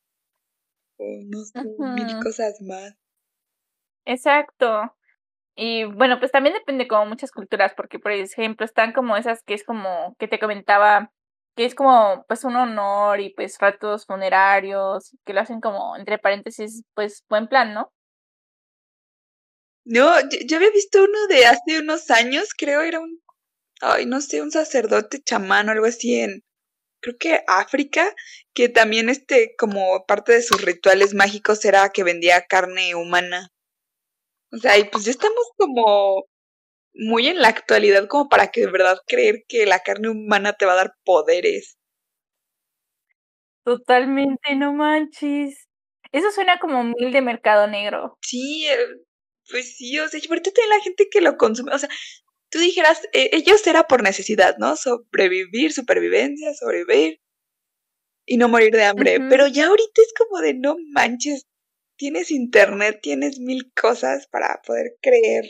[0.97, 2.95] O no sé, mil cosas más.
[4.05, 4.95] Exacto.
[5.57, 9.53] Y bueno, pues también depende como muchas culturas, porque por ejemplo están como esas que
[9.53, 11.11] es como que te comentaba,
[11.55, 16.19] que es como pues un honor y pues ratos funerarios, que lo hacen como entre
[16.19, 17.91] paréntesis, pues buen plan, ¿no?
[19.85, 23.21] No, yo, yo había visto uno de hace unos años, creo era un,
[23.81, 26.44] ay, no sé, un sacerdote chamán o algo así en,
[27.05, 28.15] creo que África,
[28.53, 33.49] que también este, como parte de sus rituales mágicos era que vendía carne humana.
[34.51, 36.25] O sea, y pues ya estamos como
[36.93, 40.65] muy en la actualidad como para que de verdad creer que la carne humana te
[40.65, 41.77] va a dar poderes.
[43.63, 45.67] Totalmente, no manches.
[46.11, 48.17] Eso suena como mil de mercado negro.
[48.21, 48.67] Sí,
[49.51, 51.89] pues sí, o sea, ahorita también la gente que lo consume, o sea,
[52.55, 54.77] tú dijeras, eh, ellos era por necesidad, ¿no?
[54.77, 57.19] Sobrevivir, supervivencia, sobrevivir
[58.25, 59.19] y no morir de hambre.
[59.29, 61.47] Pero ya ahorita es como de no manches,
[61.97, 65.43] tienes internet, tienes mil cosas para poder creer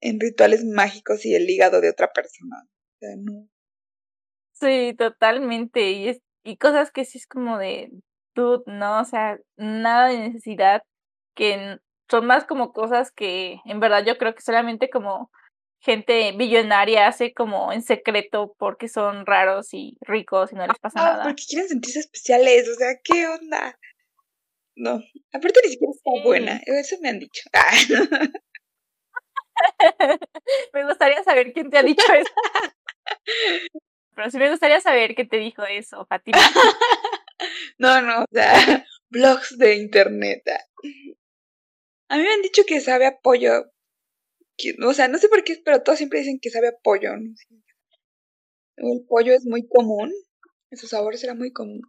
[0.00, 2.56] en rituales mágicos y el hígado de otra persona.
[2.66, 3.48] O sea, no.
[4.52, 5.92] Sí, totalmente.
[5.92, 7.92] Y, es, y cosas que sí es como de,
[8.34, 10.82] dude, no, o sea, nada de necesidad,
[11.36, 11.78] que
[12.10, 15.30] son más como cosas que en verdad yo creo que solamente como
[15.80, 21.00] gente billonaria hace como en secreto porque son raros y ricos y no les pasa
[21.00, 21.24] Ah, nada.
[21.24, 23.78] porque quieren sentirse especiales, o sea, ¿qué onda?
[24.76, 25.00] No,
[25.32, 26.22] aparte ni siquiera está Sí.
[26.24, 27.42] buena, eso me han dicho.
[27.52, 27.70] Ah.
[30.74, 32.32] me gustaría saber quién te ha dicho eso.
[34.14, 36.38] Pero sí me gustaría saber qué te dijo eso, Fátima.
[37.78, 40.42] No, no, o sea, blogs de internet.
[42.08, 43.70] A mí me han dicho que sabe a pollo.
[44.58, 47.16] que- o sea, no sé por qué, pero todos siempre dicen que sabe a pollo.
[47.16, 47.34] ¿no?
[48.78, 50.10] el pollo es muy común.
[50.72, 51.82] Su sabor será muy común.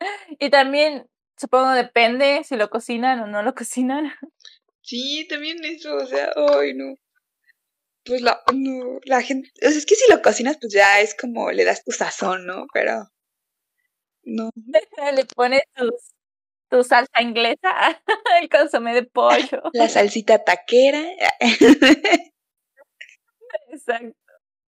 [0.38, 4.12] Y también, supongo, depende si lo cocinan o no lo cocinan.
[4.82, 6.94] Sí, también eso, o sea, ay, no.
[8.06, 11.14] Pues la, no, la gente, o sea, es que si lo cocinas, pues ya es
[11.14, 12.66] como le das tu sazón, ¿no?
[12.72, 13.10] Pero,
[14.24, 14.50] no.
[15.14, 16.14] Le pones tus,
[16.68, 18.02] tu salsa inglesa,
[18.42, 19.62] el consomé de pollo.
[19.72, 21.02] La salsita taquera.
[23.70, 24.16] Exacto.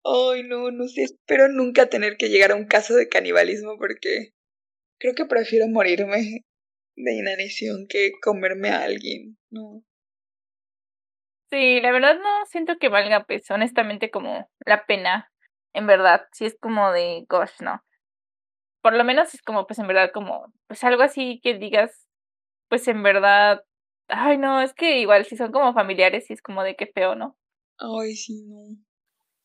[0.03, 4.31] Ay, no, no sé, espero nunca tener que llegar a un caso de canibalismo porque
[4.99, 6.45] creo que prefiero morirme
[6.95, 9.83] de inanición que comerme a alguien, ¿no?
[11.49, 15.31] Sí, la verdad no siento que valga pues honestamente como la pena,
[15.73, 17.81] en verdad, sí es como de gosh, no.
[18.88, 22.07] Por lo menos es como pues en verdad como pues algo así que digas
[22.69, 23.61] pues en verdad,
[24.07, 27.13] ay no, es que igual si son como familiares sí es como de qué feo,
[27.13, 27.38] ¿no?
[27.79, 28.77] Ay, sí, no.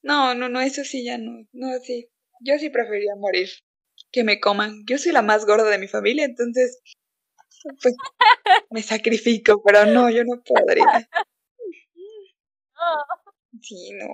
[0.04, 1.44] No, no, no, eso sí ya no.
[1.50, 2.08] No, sí.
[2.38, 3.48] Yo sí preferiría morir
[4.12, 4.84] que me coman.
[4.88, 6.80] Yo soy la más gorda de mi familia, entonces,
[7.82, 7.96] pues,
[8.70, 10.84] me sacrifico, pero no, yo no podría.
[13.60, 14.06] Sí, no.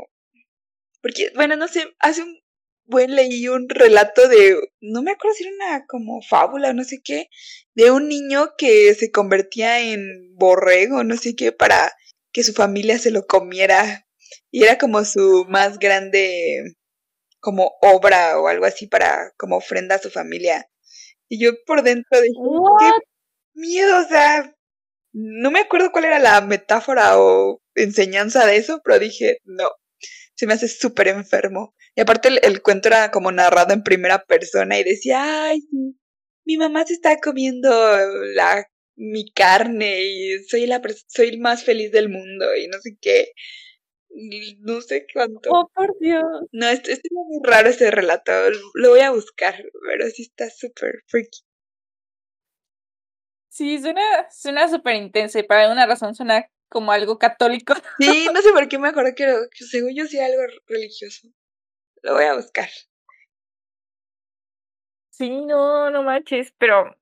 [1.02, 2.40] Porque, bueno, no sé, hace un
[2.88, 6.84] buen leí un relato de, no me acuerdo si era una como fábula o no
[6.84, 7.28] sé qué,
[7.74, 11.92] de un niño que se convertía en borrego, no sé qué, para
[12.32, 14.06] que su familia se lo comiera.
[14.50, 16.76] Y era como su más grande,
[17.40, 20.68] como obra o algo así para, como ofrenda a su familia.
[21.28, 22.34] Y yo por dentro dije,
[22.80, 22.90] qué
[23.54, 24.54] miedo, o sea,
[25.12, 29.70] no me acuerdo cuál era la metáfora o enseñanza de eso, pero dije, no,
[30.34, 31.74] se me hace súper enfermo.
[31.98, 35.62] Y aparte el, el cuento era como narrado en primera persona y decía, ay,
[36.44, 37.68] mi mamá se está comiendo
[38.36, 42.96] la, mi carne y soy, la, soy el más feliz del mundo y no sé
[43.00, 43.32] qué.
[44.10, 45.50] Y no sé cuánto.
[45.50, 46.22] Oh, por Dios.
[46.52, 48.30] No, este, este es muy raro ese relato.
[48.74, 51.40] Lo voy a buscar, pero sí está súper freaky.
[53.48, 57.74] Sí, suena, suena súper intenso y por alguna razón suena como algo católico.
[57.98, 59.26] Sí, no sé por qué me acuerdo que,
[59.68, 61.28] según yo sí algo religioso.
[62.02, 62.68] Lo voy a buscar.
[65.10, 66.94] Sí, no, no manches, pero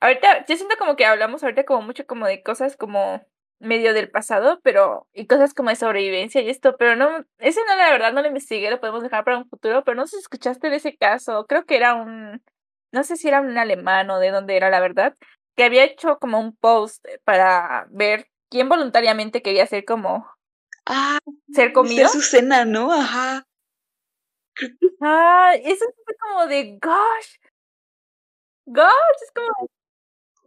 [0.00, 3.24] ahorita, yo siento como que hablamos ahorita como mucho como de cosas como
[3.60, 7.76] medio del pasado, pero, y cosas como de sobrevivencia y esto, pero no, ese no,
[7.76, 10.22] la verdad, no lo investigué, lo podemos dejar para un futuro, pero no sé si
[10.22, 12.42] escuchaste de ese caso, creo que era un,
[12.92, 15.16] no sé si era un alemán o de dónde era, la verdad,
[15.56, 20.26] que había hecho como un post para ver quién voluntariamente quería ser como,
[20.86, 22.08] Ah, ser ser comido.
[22.08, 22.92] su cena, ¿no?
[22.92, 23.46] Ajá.
[25.00, 27.38] Ah, eso fue como de gosh.
[28.66, 29.68] Gosh, es como.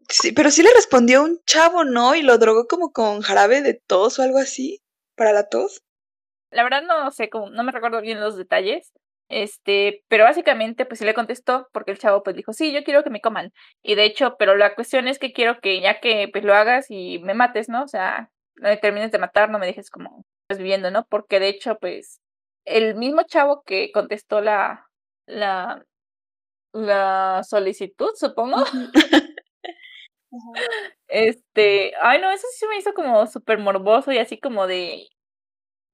[0.10, 2.16] Sí, pero sí le respondió un chavo, ¿no?
[2.16, 4.82] Y lo drogó como con jarabe de tos o algo así,
[5.16, 5.84] para la tos.
[6.50, 8.94] La verdad no sé, como, no me recuerdo bien los detalles.
[9.30, 13.04] Este, pero básicamente pues sí le contestó porque el chavo pues dijo, sí, yo quiero
[13.04, 13.52] que me coman.
[13.84, 16.86] Y de hecho, pero la cuestión es que quiero que ya que pues lo hagas
[16.90, 17.84] y me mates, ¿no?
[17.84, 21.06] O sea, no me termines de matar, no me dejes como pues viviendo, ¿no?
[21.10, 22.22] Porque de hecho pues
[22.68, 24.88] el mismo chavo que contestó la,
[25.28, 25.84] la,
[26.74, 28.58] la solicitud, supongo.
[31.08, 35.08] este, ay no, eso sí me hizo como súper morboso y así como de,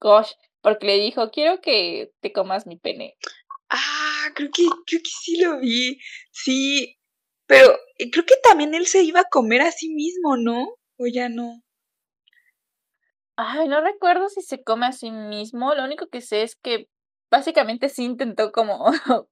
[0.01, 3.15] gosh, porque le dijo, quiero que te comas mi pene.
[3.71, 5.99] Ah, creo que, creo que sí lo vi.
[6.31, 6.97] Sí,
[7.47, 10.69] pero eh, creo que también él se iba a comer a sí mismo, ¿no?
[10.99, 11.62] O ya no.
[13.35, 15.73] Ay, no recuerdo si se come a sí mismo.
[15.73, 16.87] Lo único que sé es que
[17.31, 18.85] básicamente sí intentó como,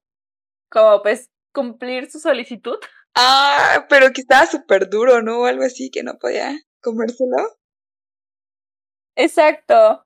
[0.70, 2.78] como pues cumplir su solicitud.
[3.14, 5.40] Ah, pero que estaba súper duro, ¿no?
[5.40, 7.36] O algo así, que no podía comérselo.
[9.14, 10.04] Exacto.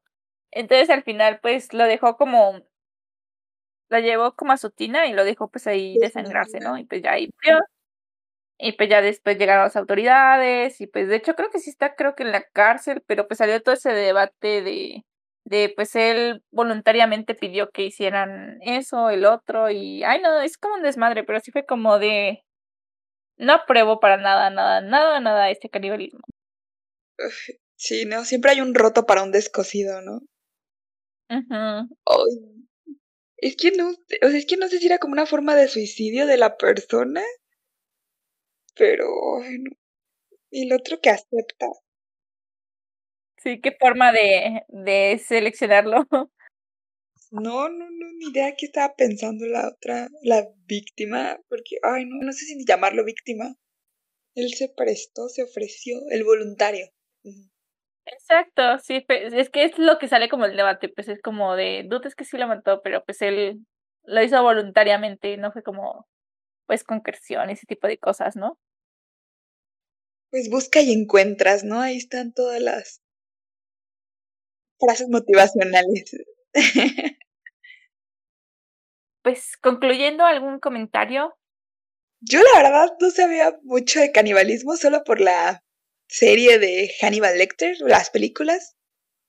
[0.50, 2.62] Entonces al final pues lo dejó como,
[3.88, 6.76] lo llevó como a su tina y lo dejó pues ahí desangrarse, ¿no?
[6.78, 7.60] Y pues ya ahí murió.
[8.58, 11.94] Y pues ya después llegaron las autoridades y pues de hecho creo que sí está
[11.94, 15.04] creo que en la cárcel, pero pues salió todo ese debate de,
[15.44, 20.76] de pues él voluntariamente pidió que hicieran eso, el otro y ay no, es como
[20.76, 22.44] un desmadre, pero sí fue como de
[23.36, 26.20] no apruebo para nada, nada, nada, nada este canibalismo.
[27.76, 30.20] Sí, no, siempre hay un roto para un descosido, ¿no?
[33.36, 35.68] es que no, o sea, es que no sé si era como una forma de
[35.68, 37.22] suicidio de la persona,
[38.76, 39.06] pero
[39.38, 39.70] bueno.
[40.50, 41.66] Y el otro que acepta.
[43.38, 46.06] Sí, qué forma de, de seleccionarlo.
[47.32, 52.24] No, no, no, ni idea qué estaba pensando la otra, la víctima, porque, ay, no,
[52.24, 53.56] no sé si llamarlo víctima.
[54.36, 56.86] Él se prestó, se ofreció, el voluntario.
[58.06, 61.84] Exacto, sí, es que es lo que sale como el debate, pues es como de,
[61.88, 63.66] dudas que sí lo mató, pero pues él
[64.04, 66.06] lo hizo voluntariamente, no fue como,
[66.66, 68.58] pues, concreción, ese tipo de cosas, ¿no?
[70.30, 71.80] Pues busca y encuentras, ¿no?
[71.80, 73.02] Ahí están todas las
[74.78, 76.10] frases motivacionales.
[79.22, 81.36] pues, concluyendo, ¿algún comentario?
[82.20, 85.62] Yo la verdad no sabía mucho de canibalismo, solo por la
[86.08, 88.76] serie de Hannibal Lecter, las películas,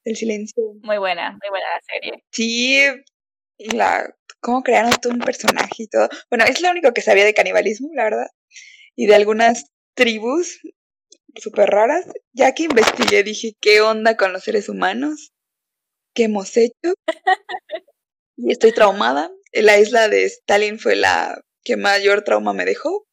[0.04, 0.64] El silencio.
[0.84, 2.24] Muy buena, muy buena la serie.
[2.32, 2.80] Sí,
[3.58, 6.08] la, cómo crearon todo un personaje y todo.
[6.30, 8.28] Bueno, es lo único que sabía de canibalismo, la verdad.
[8.96, 10.60] Y de algunas tribus
[11.36, 12.06] súper raras.
[12.34, 15.32] Ya que investigué, dije, ¿qué onda con los seres humanos?
[16.14, 16.94] ¿Qué hemos hecho?
[18.38, 19.32] y estoy traumada.
[19.54, 23.08] La isla de Stalin fue la que mayor trauma me dejó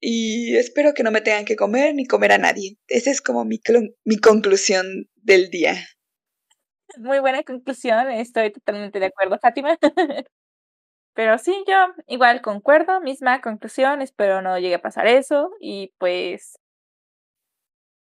[0.00, 2.76] y espero que no me tengan que comer ni comer a nadie.
[2.88, 3.60] Esa es como mi,
[4.04, 5.76] mi conclusión del día.
[6.98, 9.78] Muy buena conclusión, estoy totalmente de acuerdo, Fátima.
[11.14, 11.74] Pero sí, yo
[12.08, 16.58] igual concuerdo, misma conclusión, espero no llegue a pasar eso y pues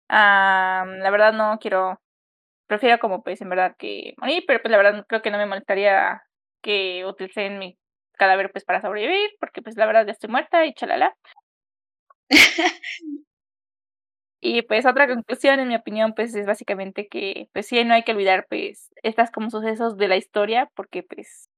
[0.09, 1.99] la verdad no quiero,
[2.67, 5.45] prefiero como pues en verdad que morir, pero pues la verdad creo que no me
[5.47, 6.23] molestaría
[6.63, 7.77] que utilicen mi
[8.13, 11.15] cadáver pues para sobrevivir, porque pues la verdad ya estoy muerta y chalala.
[14.41, 18.03] y pues otra conclusión, en mi opinión, pues es básicamente que, pues sí, no hay
[18.03, 21.49] que olvidar, pues, estas como sucesos de la historia, porque pues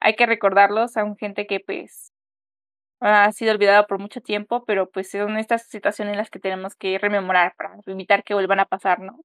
[0.00, 2.07] hay que recordarlos a un gente que pues
[3.00, 6.74] ha sido olvidada por mucho tiempo, pero pues son estas situaciones en las que tenemos
[6.74, 9.20] que rememorar para evitar que vuelvan a pasar, ¿no?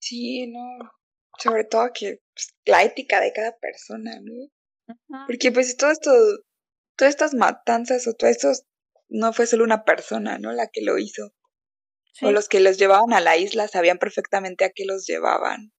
[0.00, 0.90] Sí, no,
[1.38, 4.96] sobre todo que pues, la ética de cada persona, ¿no?
[5.26, 6.10] Porque pues todo esto,
[6.96, 8.64] todas estas matanzas o todos estos
[9.08, 10.52] no fue solo una persona, ¿no?
[10.52, 11.32] La que lo hizo.
[12.22, 15.72] O los que los llevaban a la isla sabían perfectamente a qué los llevaban.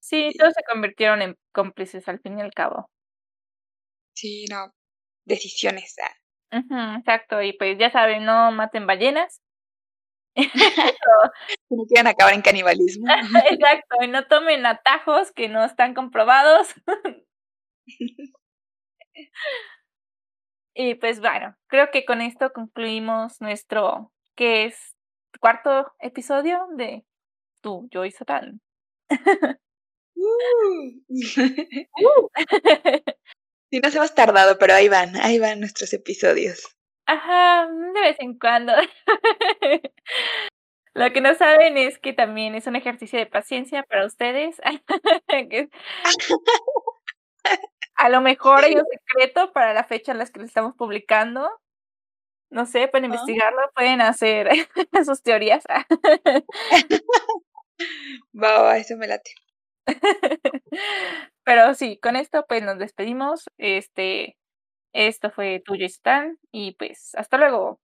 [0.00, 2.90] Sí, todos se convirtieron en cómplices al fin y al cabo.
[4.14, 4.72] Sí, no.
[5.28, 5.94] Decisiones.
[6.50, 6.96] Ah.
[6.98, 9.42] exacto, y pues ya saben, no maten ballenas.
[11.70, 13.06] no quieran acabar en canibalismo.
[13.50, 16.74] exacto, y no tomen atajos que no están comprobados.
[20.74, 24.94] Y pues bueno, creo que con esto concluimos nuestro, que es
[25.40, 27.04] cuarto episodio de
[27.60, 28.60] Tú, yo y Satán.
[30.14, 31.00] Uh.
[32.00, 32.28] uh.
[33.70, 36.76] Sí, nos hemos tardado, pero ahí van, ahí van nuestros episodios.
[37.06, 38.72] Ajá, de vez en cuando.
[40.94, 44.60] Lo que no saben es que también es un ejercicio de paciencia para ustedes.
[47.94, 51.48] A lo mejor hay un secreto para la fecha en las que lo estamos publicando.
[52.50, 54.48] No sé, pueden investigarlo, pueden hacer
[55.04, 55.62] sus teorías.
[58.34, 59.30] va, eso me late.
[61.44, 63.44] Pero sí, con esto pues nos despedimos.
[63.58, 64.36] Este,
[64.94, 66.38] esto fue tuyo y Stan.
[66.52, 67.78] Y pues, hasta luego.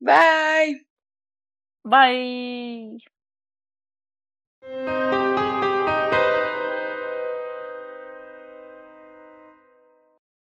[0.00, 0.86] Bye.
[1.84, 3.00] Bye.